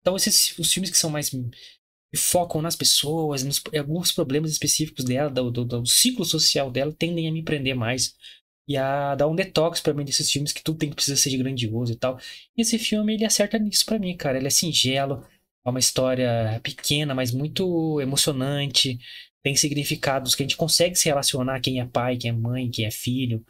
[0.00, 1.30] Então, esses os filmes que são mais.
[2.16, 7.28] Focam nas pessoas, nos, alguns problemas específicos dela, do, do, do ciclo social dela, tendem
[7.28, 8.14] a me prender mais
[8.68, 11.36] e a dar um detox para mim desses filmes que tudo tem que precisar ser
[11.36, 12.18] grandioso e tal.
[12.56, 14.38] E esse filme ele acerta nisso para mim, cara.
[14.38, 15.24] Ele é singelo,
[15.64, 18.98] é uma história pequena, mas muito emocionante.
[19.42, 22.84] Tem significados que a gente consegue se relacionar quem é pai, quem é mãe, quem
[22.84, 23.44] é filho,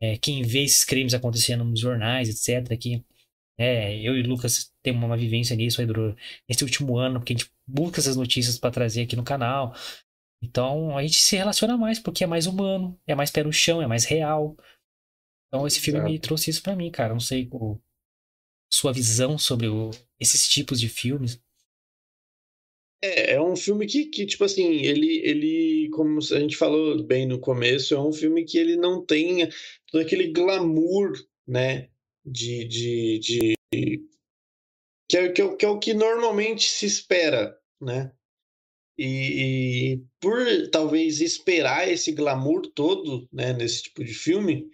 [0.00, 2.76] é, quem vê esses crimes acontecendo nos jornais, etc.
[2.78, 3.04] Que
[3.58, 5.86] é, eu e o Lucas temos uma vivência nisso aí
[6.48, 9.74] nesse último ano, porque a gente busca essas notícias para trazer aqui no canal.
[10.42, 13.80] Então a gente se relaciona mais porque é mais humano, é mais pé no chão,
[13.80, 14.56] é mais real.
[15.48, 16.12] Então esse filme Exato.
[16.12, 17.12] me trouxe isso para mim, cara.
[17.12, 17.78] Não sei o,
[18.72, 21.40] sua visão sobre o, esses tipos de filmes.
[23.02, 27.26] É, é um filme que, que, tipo assim, ele, ele, como a gente falou bem
[27.26, 29.48] no começo, é um filme que ele não tem
[29.90, 31.12] todo aquele glamour,
[31.46, 31.88] né,
[32.24, 33.54] de, de, de
[35.10, 38.12] que é, que, é, que é o que normalmente se espera, né,
[39.02, 44.68] e, e, por talvez esperar esse glamour todo né, nesse tipo de filme,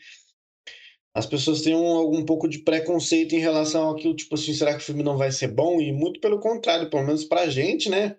[1.14, 4.82] as pessoas têm um, algum pouco de preconceito em relação àquilo, tipo assim, será que
[4.82, 5.80] o filme não vai ser bom?
[5.80, 8.16] E muito pelo contrário, pelo menos pra gente, né?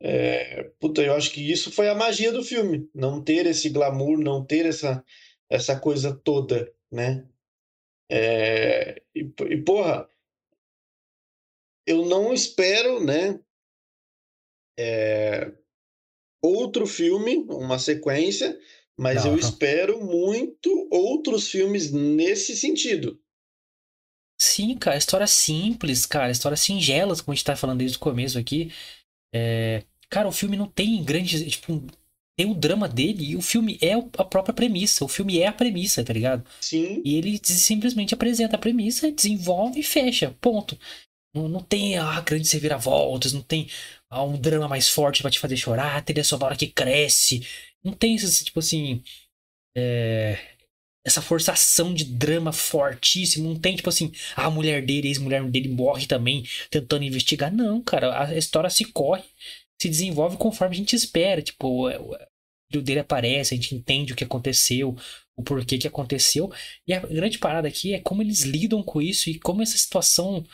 [0.00, 4.18] É, puta, eu acho que isso foi a magia do filme, não ter esse glamour,
[4.18, 5.04] não ter essa,
[5.50, 7.28] essa coisa toda, né?
[8.10, 10.08] É, e, e, porra,
[11.86, 13.38] eu não espero, né,
[14.82, 15.52] é,
[16.42, 18.58] outro filme, uma sequência,
[18.98, 19.38] mas não, eu não.
[19.38, 23.20] espero muito outros filmes nesse sentido.
[24.40, 28.38] Sim, cara, história simples, cara, história singela, como a gente tá falando desde o começo
[28.38, 28.72] aqui.
[29.34, 29.82] É...
[30.08, 31.42] Cara, o filme não tem grandes.
[31.52, 31.82] Tipo,
[32.38, 35.04] tem o drama dele e o filme é a própria premissa.
[35.04, 36.42] O filme é a premissa, tá ligado?
[36.58, 37.02] Sim.
[37.04, 40.34] E ele simplesmente apresenta a premissa, desenvolve e fecha.
[40.40, 40.76] Ponto.
[41.34, 43.68] Não, não tem ah, grandes reviravoltas, não tem
[44.08, 47.46] ah, um drama mais forte para te fazer chorar, a trilha sonora que cresce.
[47.84, 49.02] Não tem esse, tipo assim.
[49.76, 50.38] É,
[51.04, 53.48] essa forçação de drama fortíssimo.
[53.48, 57.52] Não tem, tipo assim, a mulher dele, a ex-mulher dele morre também tentando investigar.
[57.52, 58.26] Não, cara.
[58.26, 59.24] A história se corre,
[59.80, 61.42] se desenvolve conforme a gente espera.
[61.42, 62.16] Tipo, o
[62.70, 64.96] filho dele aparece, a gente entende o que aconteceu,
[65.36, 66.52] o porquê que aconteceu.
[66.86, 70.44] E a grande parada aqui é como eles lidam com isso e como essa situação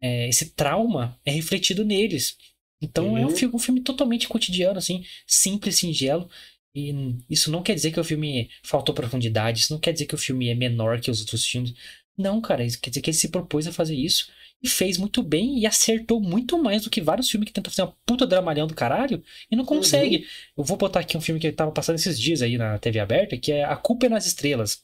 [0.00, 2.36] é, esse trauma é refletido neles.
[2.80, 3.18] Então uhum.
[3.18, 3.36] é um uhum.
[3.36, 6.28] filme, um filme totalmente cotidiano, assim, simples, singelo.
[6.74, 6.94] E
[7.30, 10.18] isso não quer dizer que o filme faltou profundidade, isso não quer dizer que o
[10.18, 11.72] filme é menor que os outros filmes.
[12.16, 14.30] Não, cara, isso quer dizer que ele se propôs a fazer isso
[14.62, 17.82] e fez muito bem e acertou muito mais do que vários filmes que tentam fazer
[17.82, 20.16] uma puta dramalhão do caralho e não consegue.
[20.16, 20.24] Uhum.
[20.58, 23.36] Eu vou botar aqui um filme que tava passando esses dias aí na TV aberta,
[23.36, 24.82] que é A Culpa é nas Estrelas.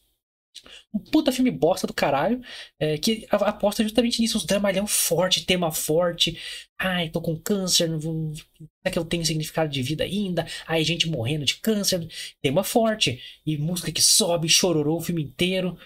[0.93, 2.41] Um puta filme bosta do caralho,
[2.79, 6.39] é, que aposta justamente nisso, uns dramalhão forte, tema forte.
[6.79, 8.33] Ai, tô com câncer, não vou...
[8.35, 10.47] será que eu tenho significado de vida ainda?
[10.67, 12.07] Ai, gente morrendo de câncer.
[12.41, 13.21] Tema forte.
[13.47, 15.79] E música que sobe, chororou o filme inteiro.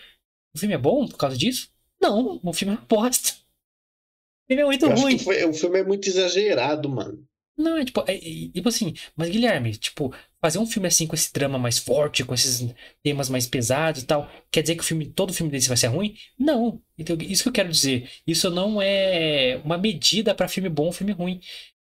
[0.54, 1.70] O filme é bom por causa disso?
[2.00, 3.34] Não, o filme é bosta.
[3.34, 5.18] O filme é muito eu ruim.
[5.18, 7.26] Foi, o filme é muito exagerado, mano.
[7.56, 11.14] Não, é tipo, é, é, tipo assim, mas Guilherme, tipo, fazer um filme assim com
[11.14, 14.84] esse drama mais forte, com esses temas mais pesados e tal, quer dizer que o
[14.84, 16.14] filme, todo filme desse vai ser ruim?
[16.38, 16.82] Não.
[16.98, 18.10] Então, isso que eu quero dizer.
[18.26, 21.40] Isso não é uma medida para filme bom ou filme ruim.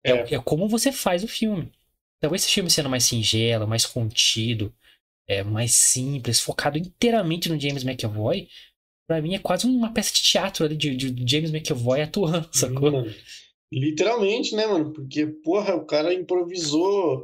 [0.04, 0.10] É.
[0.10, 0.34] é.
[0.34, 1.70] É, como você faz o filme.
[2.18, 4.74] Então, esse filme sendo mais singelo, mais contido,
[5.28, 8.48] é, mais simples, focado inteiramente no James McAvoy,
[9.06, 13.04] para mim é quase uma peça de teatro ali de, de James McAvoy atuando, sacou?
[13.04, 13.14] Hum,
[13.72, 14.92] literalmente, né, mano?
[14.92, 17.22] Porque, porra, o cara improvisou.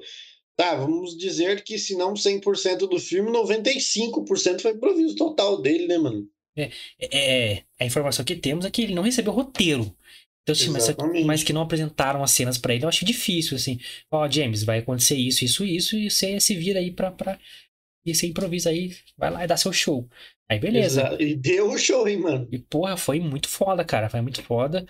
[0.56, 5.98] Tá, vamos dizer que se não 100% do filme, 95% foi improviso total dele, né,
[5.98, 6.26] mano?
[6.56, 9.94] É, é, a informação que temos é que ele não recebeu roteiro.
[10.42, 10.87] Então, assim, mas,
[11.26, 13.78] mas, que não apresentaram as cenas para ele, eu acho difícil, assim.
[14.11, 17.38] Ó, oh, James, vai acontecer isso, isso, isso, e você se vira aí pra, pra,
[18.06, 20.09] e você improvisa aí, vai lá e dá seu show.
[20.48, 21.00] Aí beleza.
[21.00, 21.22] Exato.
[21.22, 22.48] E deu o show, hein, mano.
[22.52, 24.09] E porra, foi muito foda, cara.
[24.09, 24.87] Foi muito foda.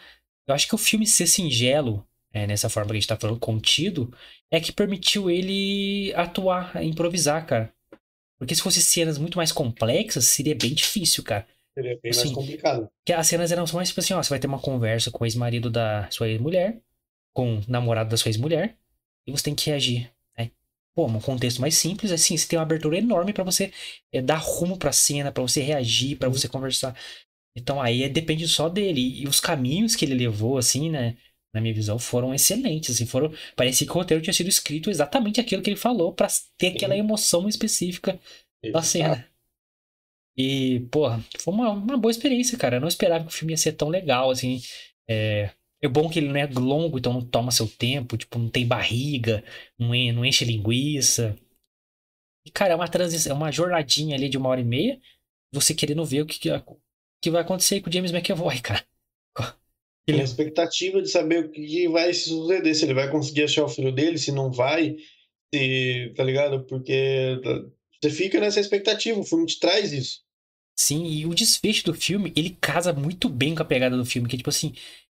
[0.46, 3.38] Eu acho que o filme ser singelo, é, nessa forma que a gente tá falando,
[3.38, 4.12] contido,
[4.50, 7.72] é que permitiu ele atuar, improvisar, cara.
[8.38, 11.46] Porque se fosse cenas muito mais complexas, seria bem difícil, cara.
[11.74, 12.88] Seria bem assim, mais complicado.
[13.04, 15.26] Que as cenas eram mais tipo assim, ó, você vai ter uma conversa com o
[15.26, 16.80] ex-marido da sua ex-mulher,
[17.32, 18.76] com o namorado da sua ex-mulher,
[19.26, 20.10] e você tem que reagir.
[20.96, 23.70] Pô, um contexto mais simples, assim, você tem uma abertura enorme para você
[24.10, 26.96] é, dar rumo pra cena, para você reagir, para você conversar.
[27.56, 29.22] Então aí é, depende só dele.
[29.22, 31.16] E os caminhos que ele levou, assim, né?
[31.54, 32.94] Na minha visão, foram excelentes.
[32.94, 36.28] Assim, foram, parecia que o roteiro tinha sido escrito exatamente aquilo que ele falou para
[36.58, 38.20] ter aquela emoção específica
[38.72, 39.26] da cena.
[40.36, 42.76] E, porra, foi uma, uma boa experiência, cara.
[42.76, 44.60] Eu não esperava que o filme ia ser tão legal, assim.
[45.08, 48.50] É, é bom que ele não é longo, então não toma seu tempo, tipo, não
[48.50, 49.42] tem barriga,
[49.78, 51.36] não, enche, não enche linguiça.
[52.44, 55.00] E, cara, é uma transição, é uma jornadinha ali de uma hora e meia,
[55.52, 56.50] você querendo ver o que, que,
[57.26, 58.84] que vai acontecer com o James McAvoy, cara.
[60.06, 60.18] Ele...
[60.18, 63.90] Tem expectativa de saber o que vai suceder, se ele vai conseguir achar o filho
[63.90, 64.96] dele, se não vai,
[65.52, 66.64] se, tá ligado?
[66.64, 67.40] Porque
[68.00, 70.20] você fica nessa expectativa, o filme te traz isso.
[70.78, 74.28] Sim, e o desfecho do filme, ele casa muito bem com a pegada do filme,
[74.28, 74.74] que é tipo assim,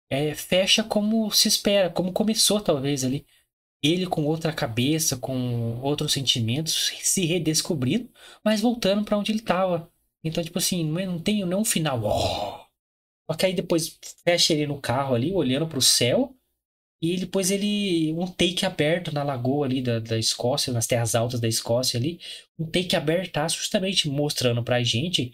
[0.09, 3.25] é, fecha como se espera, como começou talvez ali.
[3.81, 8.09] Ele com outra cabeça, com outros sentimentos, se redescobrindo,
[8.43, 9.89] mas voltando para onde ele estava.
[10.23, 12.01] Então, tipo assim, não, é, não tem não um final.
[12.03, 12.61] Oh!
[13.29, 16.35] Só que aí depois fecha ele no carro ali, olhando para o céu.
[17.01, 18.13] E depois ele.
[18.13, 22.19] Um take aberto na lagoa ali da, da Escócia, nas terras altas da Escócia ali.
[22.59, 25.33] Um take aberto justamente mostrando pra gente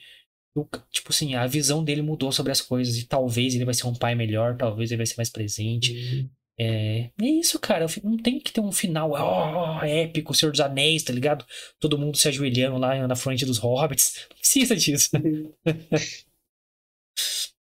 [0.91, 3.93] tipo assim, a visão dele mudou sobre as coisas e talvez ele vai ser um
[3.93, 5.93] pai melhor, talvez ele vai ser mais presente.
[5.93, 6.29] Uhum.
[6.59, 7.85] É, é isso, cara.
[8.03, 11.45] Não tem que ter um final oh, épico, Senhor dos Anéis, tá ligado?
[11.79, 14.27] Todo mundo se ajoelhando lá na frente dos hobbits.
[14.29, 15.09] Não precisa disso.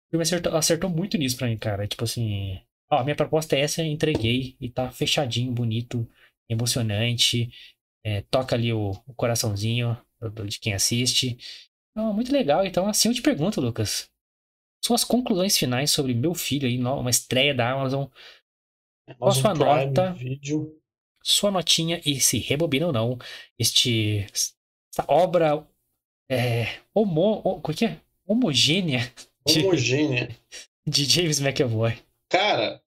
[0.05, 1.89] O filme acertou, acertou, muito nisso pra mim, cara.
[1.89, 6.07] Tipo assim, ó, minha proposta é essa, entreguei e tá fechadinho, bonito,
[6.51, 7.51] emocionante.
[8.05, 9.97] É, toca ali o, o coraçãozinho
[10.47, 11.39] de quem assiste.
[11.97, 12.65] Oh, muito legal.
[12.67, 14.11] Então, assim eu te pergunto, Lucas.
[14.85, 18.07] Suas conclusões finais sobre meu filho aí, uma estreia da Amazon.
[19.19, 20.13] Qual sua Prime nota?
[20.13, 20.79] Video.
[21.23, 23.19] Sua notinha e se rebobina ou não.
[23.59, 24.27] Este.
[24.33, 25.67] Essa obra.
[26.31, 26.79] É.
[26.95, 28.01] Homo, como é que é?
[28.27, 29.13] Homogênea.
[29.47, 30.29] Homogênea.
[30.87, 31.99] De, de James McAvoy.
[32.29, 32.83] Cara,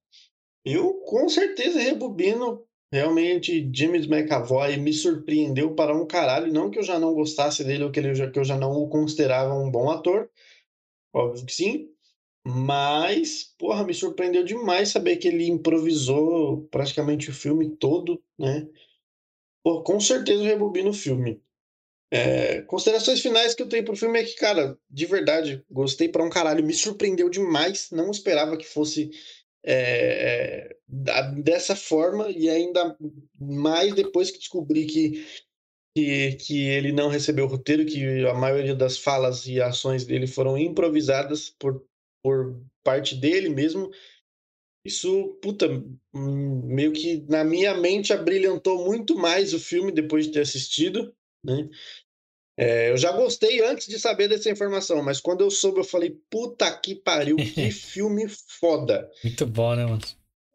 [0.63, 6.51] eu com certeza rebobino Realmente, James McAvoy me surpreendeu para um caralho.
[6.53, 8.87] Não que eu já não gostasse dele ou que, ele, que eu já não o
[8.87, 10.29] considerava um bom ator.
[11.13, 11.89] Óbvio que sim.
[12.47, 18.67] Mas, porra, me surpreendeu demais saber que ele improvisou praticamente o filme todo, né?
[19.63, 21.41] Pô, com certeza eu rebobino o filme.
[22.11, 26.23] É, considerações finais que eu tenho pro filme é que, cara, de verdade, gostei para
[26.23, 26.63] um caralho.
[26.63, 27.89] Me surpreendeu demais.
[27.91, 29.09] Não esperava que fosse
[29.65, 32.95] é, dessa forma e ainda
[33.39, 35.25] mais depois que descobri que,
[35.97, 40.27] que, que ele não recebeu o roteiro, que a maioria das falas e ações dele
[40.27, 41.83] foram improvisadas por,
[42.25, 43.91] por parte dele mesmo.
[44.83, 45.67] Isso, puta,
[46.11, 51.69] meio que na minha mente abrilhantou muito mais o filme depois de ter assistido, né?
[52.57, 56.17] É, eu já gostei antes de saber dessa informação, mas quando eu soube, eu falei,
[56.27, 58.27] puta que pariu, que filme
[58.59, 59.07] foda.
[59.23, 60.01] Muito bom, né, mano?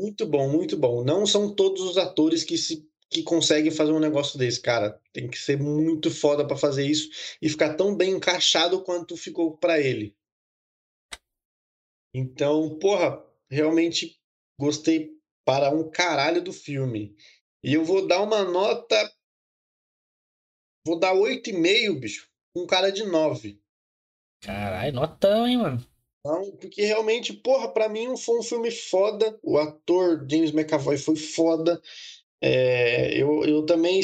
[0.00, 1.04] Muito bom, muito bom.
[1.04, 4.98] Não são todos os atores que se que conseguem fazer um negócio desse, cara.
[5.12, 7.08] Tem que ser muito foda para fazer isso
[7.42, 10.14] e ficar tão bem encaixado quanto ficou para ele.
[12.14, 14.18] Então, porra, realmente
[14.58, 15.10] gostei
[15.44, 17.16] para um caralho do filme.
[17.62, 18.96] E eu vou dar uma nota.
[20.86, 22.28] Vou dar 8,5, bicho.
[22.54, 23.60] Um cara de 9.
[24.40, 25.86] Caralho, notão, hein, mano?
[26.24, 29.38] Não, porque realmente, porra, pra mim foi um filme foda.
[29.42, 31.80] O ator James McAvoy foi foda.
[32.42, 34.00] É, eu, eu também,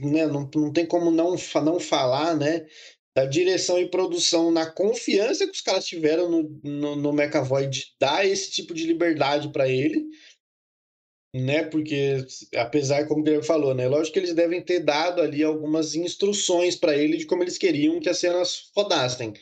[0.00, 2.66] né, não, não tem como não, não falar, né,
[3.14, 7.94] da direção e produção na confiança que os caras tiveram no, no, no McAvoy de
[7.98, 10.04] dar esse tipo de liberdade para ele,
[11.32, 12.24] né, porque
[12.56, 16.96] apesar, como ele falou, né, lógico que eles devem ter dado ali algumas instruções para
[16.96, 19.32] ele de como eles queriam que as cenas rodassem.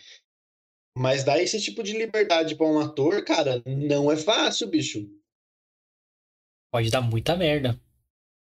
[0.97, 5.09] Mas dar esse tipo de liberdade para um ator, cara, não é fácil, bicho.
[6.70, 7.81] Pode dar muita merda.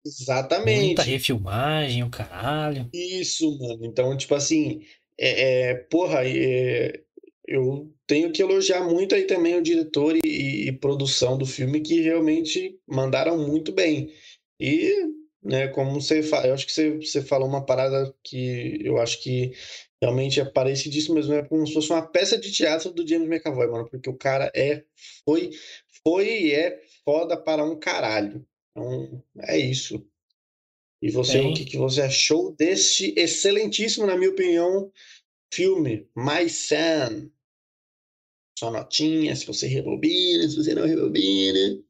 [0.04, 0.86] Exatamente.
[0.86, 2.88] Muita refilmagem, o caralho.
[2.92, 3.84] Isso, mano.
[3.84, 4.82] Então, tipo assim,
[5.18, 7.02] é, é porra, é,
[7.46, 12.00] eu tenho que elogiar muito aí também o diretor e, e, produção do filme que
[12.00, 14.12] realmente mandaram muito bem.
[14.60, 14.94] E,
[15.42, 19.22] né, como você fala, eu acho que você, você falou uma parada que eu acho
[19.22, 19.52] que
[20.00, 23.66] realmente é parecidíssimo mesmo, é como se fosse uma peça de teatro do James McAvoy,
[23.66, 24.84] mano, porque o cara é,
[25.24, 25.50] foi,
[26.04, 28.46] foi e é foda para um caralho.
[28.70, 30.06] Então, é isso.
[31.00, 34.90] E você, o que, que você achou deste excelentíssimo, na minha opinião,
[35.52, 37.30] filme, My Son?
[38.58, 41.80] Sua notinha, se você rebobina, se você não rebobina.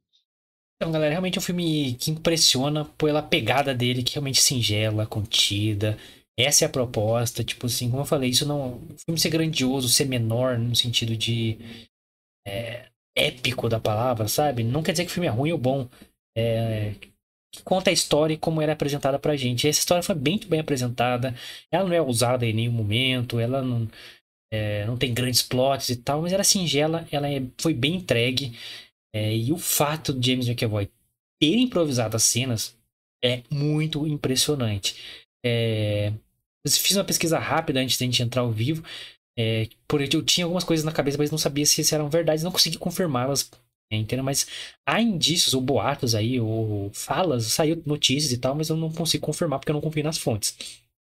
[0.77, 5.07] Então, galera, realmente é um filme que impressiona pela pegada dele, que é realmente singela,
[5.07, 5.99] contida.
[6.39, 8.75] Essa é a proposta, tipo assim, como eu falei, isso não.
[8.77, 11.59] O filme ser grandioso, ser menor, no sentido de.
[12.47, 14.63] É, épico da palavra, sabe?
[14.63, 15.89] Não quer dizer que o filme é ruim ou bom
[16.37, 16.95] é,
[17.53, 19.69] que conta a história e como era apresentada pra gente.
[19.69, 21.35] essa história foi bem, bem apresentada.
[21.71, 23.89] Ela não é usada em nenhum momento, ela não,
[24.53, 27.97] é, não tem grandes plots e tal, mas ela é singela, ela é, foi bem
[27.97, 28.59] entregue.
[29.15, 30.91] É, e o fato de James McAvoy
[31.41, 32.77] ter improvisado as cenas
[33.25, 34.97] é muito impressionante.
[35.45, 36.13] É,
[36.65, 38.85] eu fiz uma pesquisa rápida antes da gente entrar ao vivo.
[39.39, 42.43] É, porque eu tinha algumas coisas na cabeça, mas não sabia se, se eram verdades,
[42.43, 43.49] não consegui confirmá-las
[43.97, 44.25] entendeu?
[44.25, 44.47] Mas
[44.87, 49.25] há indícios ou boatos aí, ou falas, saiu notícias e tal, mas eu não consigo
[49.25, 50.57] confirmar porque eu não confio nas fontes.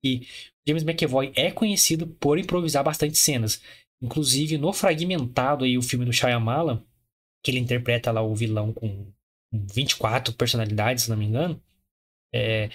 [0.04, 0.28] E
[0.68, 3.62] James McAvoy é conhecido por improvisar bastante cenas.
[4.02, 6.84] Inclusive, no Fragmentado aí, o filme do Shyamalan,
[7.44, 9.12] que ele interpreta lá o vilão com
[9.54, 11.62] 24 personalidades, se não me engano,
[12.34, 12.70] é,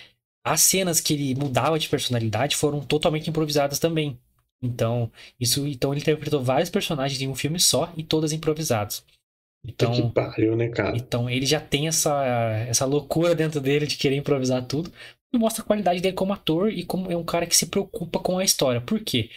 [0.45, 4.19] as cenas que ele mudava de personalidade foram totalmente improvisadas também.
[4.63, 9.05] Então, isso, então ele interpretou vários personagens em um filme só e todas improvisados.
[9.67, 10.97] Então, que pariu, né, cara?
[10.97, 12.25] Então ele já tem essa,
[12.69, 14.93] essa loucura dentro dele de querer improvisar tudo.
[15.33, 18.21] E mostra a qualidade dele como ator e como é um cara que se preocupa
[18.21, 18.81] com a história.
[18.81, 19.29] Por quê?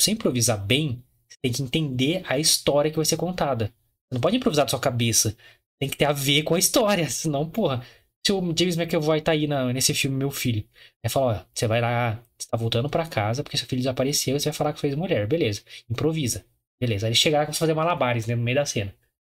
[0.00, 3.66] Você improvisar bem, você tem que entender a história que vai ser contada.
[3.66, 5.36] Você não pode improvisar da sua cabeça.
[5.78, 7.06] Tem que ter a ver com a história.
[7.10, 7.84] Senão, porra,
[8.26, 10.64] se o James McAvoy tá aí na, nesse filme Meu Filho,
[11.04, 14.38] aí fala, ó, você vai lá, você tá voltando para casa porque seu filho desapareceu,
[14.40, 15.62] você vai falar que fez mulher, beleza.
[15.90, 16.44] Improvisa.
[16.80, 17.06] Beleza.
[17.06, 18.94] Aí ele chega lá e fazer malabares né, no meio da cena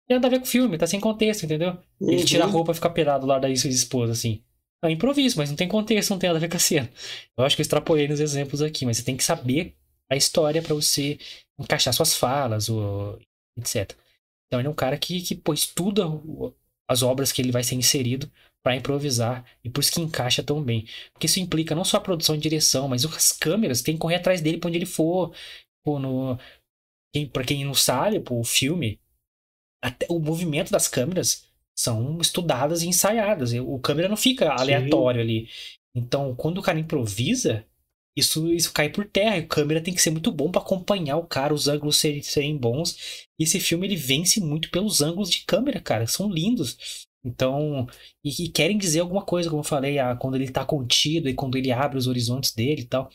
[0.06, 1.76] tem nada a ver com o filme, tá sem contexto, entendeu?
[2.00, 2.12] Uhum.
[2.12, 4.42] Ele tira a roupa e fica pelado lá da sua esposa, assim.
[4.84, 6.88] É improviso, mas não tem contexto, não tem nada a ver com a cena.
[7.36, 9.74] Eu acho que eu extrapolei nos exemplos aqui, mas você tem que saber
[10.08, 11.18] a história para você
[11.58, 13.18] encaixar suas falas, ou,
[13.58, 13.92] etc.
[14.46, 16.04] Então ele é um cara que, que pô, estuda
[16.88, 18.30] as obras que ele vai ser inserido
[18.62, 20.86] para improvisar e por isso que encaixa tão bem.
[21.12, 24.16] Porque isso implica não só a produção e direção, mas as câmeras tem que correr
[24.16, 25.34] atrás dele para onde ele for.
[25.84, 26.38] Pô, no...
[27.12, 29.00] Quem, pra quem não sabe, pô, o filme
[29.82, 31.46] até o movimento das câmeras
[31.78, 33.52] são estudadas e ensaiadas.
[33.52, 35.24] O câmera não fica aleatório Sim.
[35.24, 35.48] ali.
[35.94, 37.64] Então, quando o cara improvisa,
[38.16, 39.36] isso, isso cai por terra.
[39.36, 42.56] A câmera tem que ser muito bom para acompanhar o cara, os ângulos serem, serem
[42.56, 43.26] bons.
[43.38, 47.06] E esse filme ele vence muito pelos ângulos de câmera, cara, são lindos.
[47.24, 47.86] Então,
[48.24, 51.34] e, e querem dizer alguma coisa, como eu falei, ah, quando ele tá contido e
[51.34, 53.10] quando ele abre os horizontes dele e tal.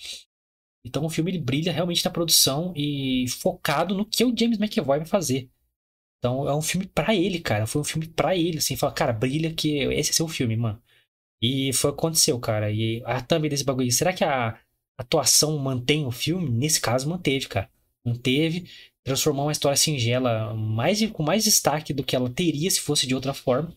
[0.85, 4.97] Então o filme ele brilha realmente na produção e focado no que o James McAvoy
[4.97, 5.49] vai fazer.
[6.21, 7.65] Então é um filme para ele, cara.
[7.65, 8.75] Foi um filme para ele, assim.
[8.77, 10.79] Fala, cara, brilha que esse é seu filme, mano.
[11.41, 12.71] E foi o que aconteceu, cara.
[12.71, 13.91] E a thumb desse bagulho.
[13.91, 14.59] Será que a
[14.99, 16.47] atuação mantém o filme?
[16.47, 17.71] Nesse caso, manteve, cara.
[18.05, 18.69] Manteve.
[19.03, 23.15] Transformou uma história singela mais, com mais destaque do que ela teria se fosse de
[23.15, 23.75] outra forma.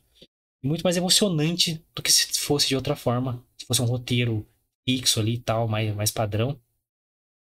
[0.62, 3.42] E muito mais emocionante do que se fosse de outra forma.
[3.56, 4.46] Se fosse um roteiro
[4.86, 6.60] fixo ali e tal, mais, mais padrão.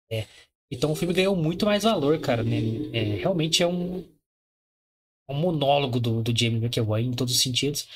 [0.10, 0.26] É.
[0.72, 2.42] Então o filme ganhou muito mais valor, cara.
[2.42, 2.58] Né?
[2.94, 4.06] É, realmente é um,
[5.30, 7.88] um monólogo do, do James McAvoy em todos os sentidos.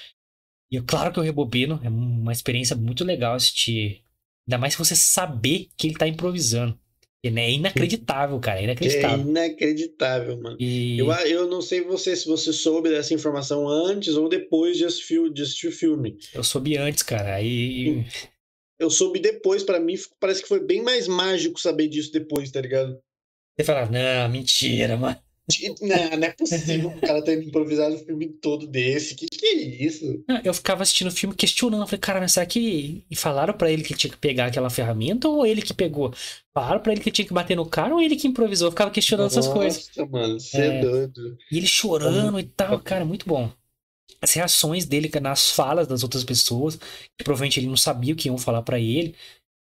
[0.71, 4.03] E é claro que eu rebobino, é uma experiência muito legal assistir.
[4.47, 6.77] Ainda mais se você saber que ele tá improvisando.
[7.23, 8.61] É inacreditável, cara.
[8.61, 9.19] É inacreditável.
[9.19, 10.57] É inacreditável, mano.
[10.59, 10.97] E...
[10.97, 15.31] Eu, eu não sei você se você soube dessa informação antes ou depois de assistir,
[15.31, 16.17] de assistir o filme.
[16.33, 17.35] Eu soube antes, cara.
[17.35, 18.05] Aí.
[18.79, 22.59] Eu soube depois, para mim, parece que foi bem mais mágico saber disso depois, tá
[22.59, 22.99] ligado?
[23.55, 25.21] Você fala, não, mentira, mano.
[25.81, 29.15] Não, não é possível o cara ter improvisado o filme todo desse.
[29.15, 30.23] Que que é isso?
[30.43, 31.85] Eu ficava assistindo o filme questionando.
[31.85, 35.27] Falei, cara, mas será que e falaram para ele que tinha que pegar aquela ferramenta
[35.27, 36.13] ou ele que pegou?
[36.53, 38.67] Falaram pra ele que tinha que bater no cara ou ele que improvisou?
[38.67, 39.89] Eu ficava questionando Nossa, essas coisas.
[39.95, 41.37] Nossa, mano, você é, é doido.
[41.51, 43.51] E ele chorando e tal, cara, muito bom.
[44.21, 48.27] As reações dele nas falas das outras pessoas, que provavelmente ele não sabia o que
[48.27, 49.15] iam falar para ele.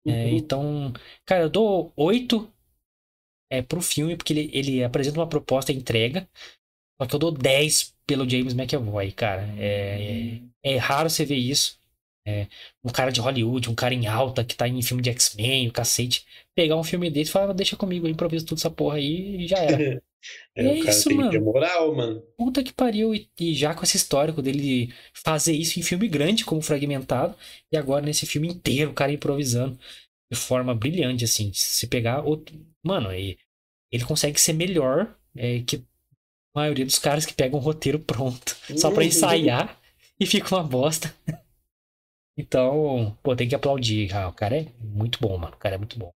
[0.05, 0.15] É, uhum.
[0.15, 0.93] É, então,
[1.25, 2.49] cara, eu dou oito
[3.49, 6.27] é, pro filme, porque ele, ele apresenta uma proposta e entrega.
[7.01, 9.53] Só que eu dou 10 pelo James McAvoy, cara.
[9.57, 11.77] É, é, é raro você ver isso.
[12.27, 12.47] É,
[12.83, 15.71] um cara de Hollywood, um cara em alta que tá em filme de X-Men, o
[15.71, 16.25] cacete,
[16.55, 19.47] pegar um filme desse e falar, deixa comigo, eu improviso tudo essa porra aí e
[19.47, 20.01] já era.
[20.57, 21.39] é, e é isso, mano.
[21.39, 22.23] Moral, mano.
[22.35, 23.13] Puta que pariu.
[23.13, 27.35] E, e, já com esse histórico dele fazer isso em filme grande, como fragmentado,
[27.71, 29.77] e agora nesse filme inteiro, o cara improvisando
[30.31, 31.51] de forma brilhante, assim.
[31.53, 32.55] Se pegar outro.
[32.83, 33.37] Mano, ele,
[33.91, 35.77] ele consegue ser melhor é, que
[36.55, 39.07] a maioria dos caras que pegam um roteiro pronto só pra uhum.
[39.07, 39.79] ensaiar
[40.19, 41.13] e fica uma bosta.
[42.37, 44.13] Então, pô, tem que aplaudir.
[44.13, 45.55] Ah, o cara é muito bom, mano.
[45.55, 46.11] O cara é muito bom.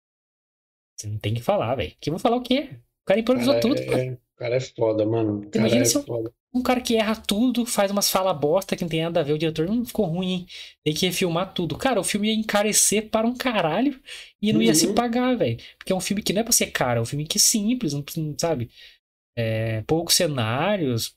[0.95, 1.93] Você não tem que falar, velho.
[1.99, 2.70] Que vou falar o quê?
[3.03, 3.82] O cara improvisou cara tudo.
[3.82, 5.41] É, o cara é foda, mano.
[5.41, 6.31] O Imagina é se foda.
[6.53, 9.33] Um, cara que erra tudo, faz umas fala bosta que não tem nada a ver,
[9.33, 10.45] o diretor não ficou ruim, hein?
[10.83, 11.77] Tem que refilmar tudo.
[11.77, 13.99] Cara, o filme ia encarecer para um caralho
[14.41, 14.75] e não ia uhum.
[14.75, 15.57] se pagar, velho.
[15.77, 17.41] Porque é um filme que não é pra ser caro, é um filme que é
[17.41, 18.03] simples, não,
[18.39, 18.69] sabe?
[19.38, 21.15] É, poucos cenários,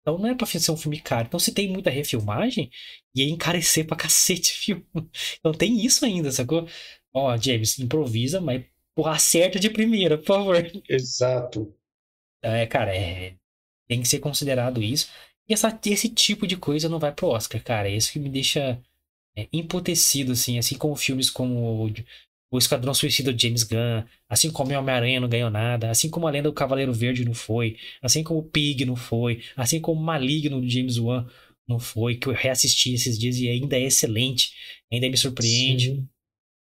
[0.00, 1.26] então não é pra ser um filme caro.
[1.26, 2.70] Então se tem muita refilmagem,
[3.14, 4.86] ia encarecer pra cacete o filme.
[5.38, 6.66] Então tem isso ainda, sacou?
[7.14, 8.64] Ó, James, improvisa, mas
[8.94, 10.70] porra, acerta de primeira, por favor.
[10.88, 11.74] Exato.
[12.42, 13.34] É, cara, é,
[13.88, 15.10] tem que ser considerado isso.
[15.48, 17.88] E essa, esse tipo de coisa não vai pro Oscar, cara.
[17.88, 18.80] É isso que me deixa
[19.36, 20.58] é, emputecido, assim.
[20.58, 21.90] Assim como filmes como
[22.50, 26.26] o Esquadrão Suicida de James Gunn, assim como o Homem-Aranha não ganhou nada, assim como
[26.26, 30.00] a Lenda do Cavaleiro Verde não foi, assim como o Pig não foi, assim como
[30.00, 31.26] o Maligno do James Wan
[31.68, 34.52] não foi, que eu reassisti esses dias e ainda é excelente,
[34.92, 35.94] ainda me surpreende.
[35.94, 36.08] Sim.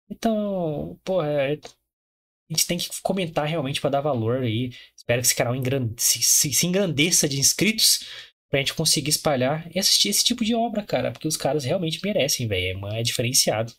[0.10, 4.72] Então, pô, é, a gente tem que comentar realmente para dar valor aí.
[5.06, 5.54] Espero que esse canal
[5.98, 8.08] se, se, se engrandeça de inscritos
[8.50, 12.00] pra gente conseguir espalhar e assistir esse tipo de obra, cara, porque os caras realmente
[12.04, 12.88] merecem, velho.
[12.88, 13.72] É, é diferenciado.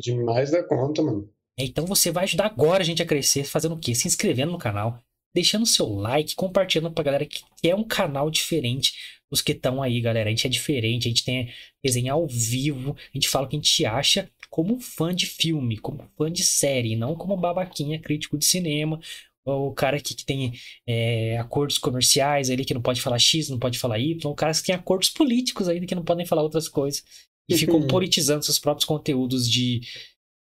[0.00, 1.28] Demais da conta, mano.
[1.58, 3.94] Então você vai ajudar agora a gente a crescer fazendo o quê?
[3.94, 4.98] Se inscrevendo no canal,
[5.34, 8.94] deixando seu like, compartilhando pra galera que é um canal diferente
[9.30, 10.28] dos que estão aí, galera.
[10.28, 11.52] A gente é diferente, a gente tem
[11.84, 15.76] resenha ao vivo, a gente fala o que a gente acha como fã de filme,
[15.76, 19.00] como fã de série, não como babaquinha crítico de cinema,
[19.44, 20.52] o cara que, que tem
[20.86, 24.52] é, acordos comerciais ali que não pode falar X, não pode falar Y, o cara
[24.52, 27.02] que tem acordos políticos ainda que não podem falar outras coisas
[27.48, 29.80] e ficam politizando seus próprios conteúdos de,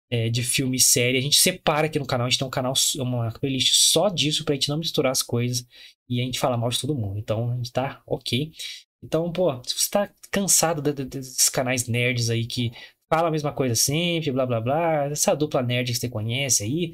[0.10, 1.18] é, de filme e série.
[1.18, 4.44] A gente separa aqui no canal, a gente tem um canal, uma playlist só disso
[4.44, 5.66] pra gente não misturar as coisas
[6.08, 7.20] e a gente fala mal de todo mundo.
[7.20, 8.52] Então a gente tá ok.
[9.04, 12.72] Então, pô, se você tá cansado de, de, desses canais nerds aí que
[13.10, 16.94] fala a mesma coisa sempre, blá blá blá, essa dupla nerd que você conhece aí,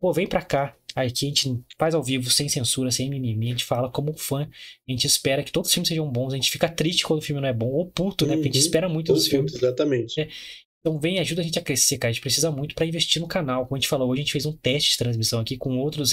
[0.00, 0.76] pô, vem pra cá.
[0.94, 4.48] Aqui a gente faz ao vivo, sem censura, sem mimimi, a gente fala como fã,
[4.88, 7.22] a gente espera que todos os filmes sejam bons, a gente fica triste quando o
[7.22, 8.34] filme não é bom, ou puto, né?
[8.34, 8.66] Porque a gente uhum.
[8.66, 9.54] espera muito dos filmes.
[9.54, 10.20] Exatamente.
[10.20, 10.28] É.
[10.80, 12.10] Então vem ajuda a gente a crescer, cara.
[12.10, 13.66] A gente precisa muito para investir no canal.
[13.66, 16.12] Como a gente falou, hoje a gente fez um teste de transmissão aqui com outros,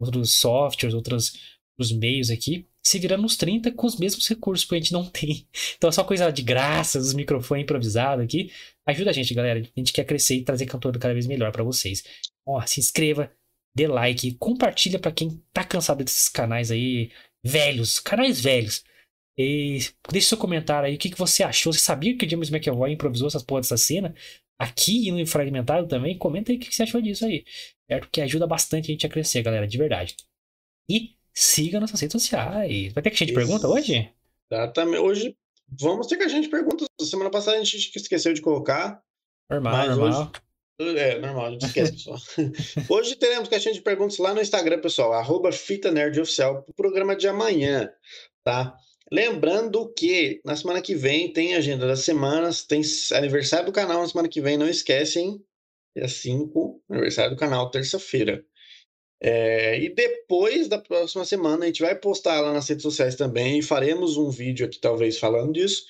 [0.00, 1.32] outros softwares, outros,
[1.76, 5.04] outros meios aqui, se virando nos 30 com os mesmos recursos que a gente não
[5.04, 5.46] tem.
[5.76, 8.52] Então é só coisa de graça, os microfones improvisados aqui.
[8.86, 9.60] Ajuda a gente, galera.
[9.60, 12.04] A gente quer crescer e trazer conteúdo cada vez melhor para vocês.
[12.46, 13.30] Ó, se inscreva,
[13.76, 17.12] dê like, compartilha para quem tá cansado desses canais aí
[17.44, 18.82] velhos, canais velhos.
[19.38, 21.70] E deixe seu comentário aí, o que, que você achou?
[21.74, 24.14] Você sabia que o James McAvoy improvisou essas porras dessa cena?
[24.58, 26.16] Aqui e no Fragmentado também?
[26.16, 27.44] Comenta aí o que você achou disso aí.
[27.86, 28.08] Certo?
[28.10, 30.16] Que ajuda bastante a gente a crescer, galera, de verdade.
[30.90, 32.94] E siga nossas redes sociais.
[32.94, 34.10] Vai ter que a gente pergunta hoje?
[34.50, 35.00] Exatamente.
[35.00, 35.36] Hoje
[35.68, 36.86] vamos ter que a gente pergunta.
[37.02, 39.02] Semana passada a gente esqueceu de colocar.
[39.50, 40.22] Normal, normal.
[40.22, 40.45] Hoje...
[40.78, 42.18] É, normal, a gente esquece, pessoal.
[42.90, 47.16] Hoje teremos caixinha de perguntas lá no Instagram, pessoal, arroba Fita Nerd Oficial, pro programa
[47.16, 47.90] de amanhã,
[48.44, 48.76] tá?
[49.10, 52.82] Lembrando que na semana que vem tem agenda das semanas, tem
[53.14, 55.42] aniversário do canal na semana que vem, não esquecem,
[55.96, 58.44] dia 5, aniversário do canal, terça-feira.
[59.18, 63.58] É, e depois da próxima semana a gente vai postar lá nas redes sociais também
[63.58, 65.86] e faremos um vídeo aqui, talvez, falando disso.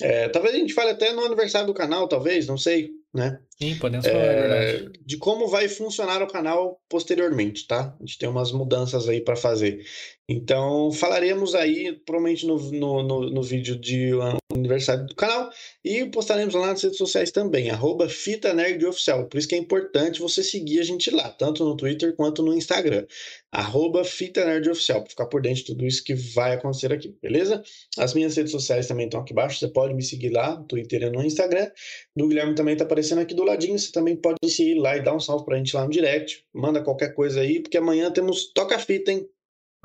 [0.00, 3.40] É, talvez a gente fale até no aniversário do canal, talvez, não sei, né?
[3.58, 4.92] Sim, podemos falar, é verdade.
[5.04, 7.96] De como vai funcionar o canal posteriormente, tá?
[7.98, 9.82] A gente tem umas mudanças aí para fazer.
[10.28, 14.10] Então, falaremos aí, provavelmente no, no, no, no vídeo de
[14.52, 15.48] aniversário do canal
[15.84, 19.26] e postaremos lá nas redes sociais também, arroba Fita Nerd Oficial.
[19.26, 22.54] Por isso que é importante você seguir a gente lá, tanto no Twitter quanto no
[22.54, 23.06] Instagram.
[23.52, 27.16] Arroba Fita Nerd Oficial, para ficar por dentro de tudo isso que vai acontecer aqui,
[27.22, 27.62] beleza?
[27.96, 31.02] As minhas redes sociais também estão aqui embaixo, você pode me seguir lá, no Twitter
[31.02, 31.70] e no Instagram.
[32.14, 35.14] Do Guilherme também está aparecendo aqui do ladinho, você também pode seguir lá e dar
[35.14, 36.44] um salve pra gente lá no direct.
[36.54, 39.26] Manda qualquer coisa aí, porque amanhã temos Toca Fita, hein?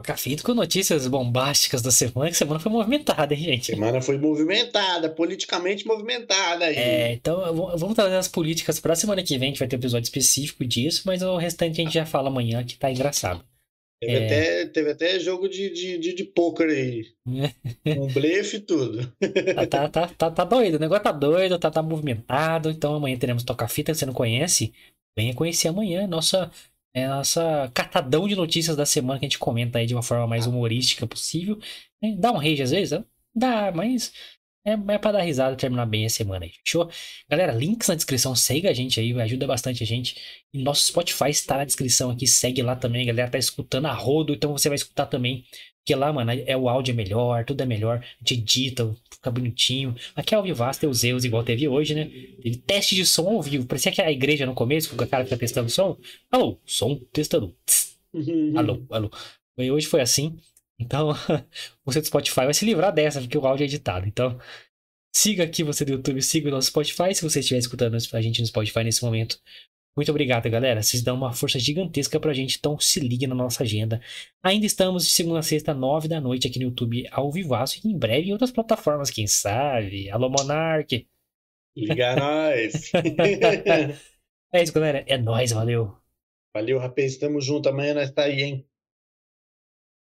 [0.02, 3.66] Cafito com notícias bombásticas da semana, que semana foi movimentada, hein, gente?
[3.68, 6.76] Semana foi movimentada, politicamente movimentada aí.
[6.76, 9.80] É, então vamos trazer as políticas pra semana que vem, a gente vai ter um
[9.80, 13.44] episódio específico disso, mas o restante a gente já fala amanhã, que tá engraçado.
[14.02, 14.26] Teve, é...
[14.26, 17.06] até, teve até jogo de, de, de, de poker aí.
[18.00, 19.14] um blefe e tudo.
[19.56, 22.72] tá, tá, tá, tá, tá doido, o negócio tá doido, tá, tá movimentado.
[22.72, 24.74] Então amanhã teremos Toca Fita, você não conhece?
[25.16, 26.08] Venha conhecer amanhã.
[26.08, 26.52] Nossa
[26.94, 30.28] é nossa catadão de notícias da semana que a gente comenta aí de uma forma
[30.28, 31.58] mais humorística possível.
[32.18, 33.00] Dá um rage às vezes?
[33.34, 34.12] Dá, mas
[34.66, 36.52] é, é pra dar risada e terminar bem a semana aí.
[36.64, 36.90] Fechou?
[37.30, 40.16] Galera, links na descrição, segue a gente aí, ajuda bastante a gente.
[40.54, 43.30] E nosso Spotify está na descrição aqui, segue lá também, galera.
[43.30, 45.46] Tá escutando a rodo, então você vai escutar também
[45.82, 47.98] porque lá, mano, é o áudio é melhor, tudo é melhor.
[48.00, 49.96] A gente edita, fica bonitinho.
[50.16, 52.06] Aqui é ao vivo, tem os erros igual teve hoje, né?
[52.42, 53.66] Teve teste de som ao vivo.
[53.66, 55.98] Parecia que a igreja no começo, com o cara que tá testando som.
[56.32, 57.56] Alô, som testando.
[58.14, 58.54] Uhum.
[58.56, 59.12] Alô, alô.
[59.58, 60.38] E hoje foi assim.
[60.82, 61.14] Então,
[61.86, 64.08] você do Spotify vai se livrar dessa, porque o áudio é editado.
[64.08, 64.40] Então,
[65.16, 67.14] siga aqui você do YouTube, siga o nosso Spotify.
[67.14, 69.40] Se você estiver escutando a gente no Spotify nesse momento,
[69.96, 70.82] muito obrigado, galera.
[70.82, 74.02] Vocês dão uma força gigantesca pra gente, então se ligue na nossa agenda.
[74.44, 77.90] Ainda estamos de segunda a sexta, nove da noite aqui no YouTube ao vivaço e
[77.90, 80.10] em breve em outras plataformas, quem sabe?
[80.10, 81.08] Alô, Monark!
[81.76, 82.92] Liga nós!
[84.54, 85.04] é isso, galera.
[85.08, 86.02] É nóis, valeu!
[86.54, 87.18] Valeu, rapaz.
[87.18, 87.70] Tamo junto.
[87.70, 88.68] Amanhã nós tá aí, hein?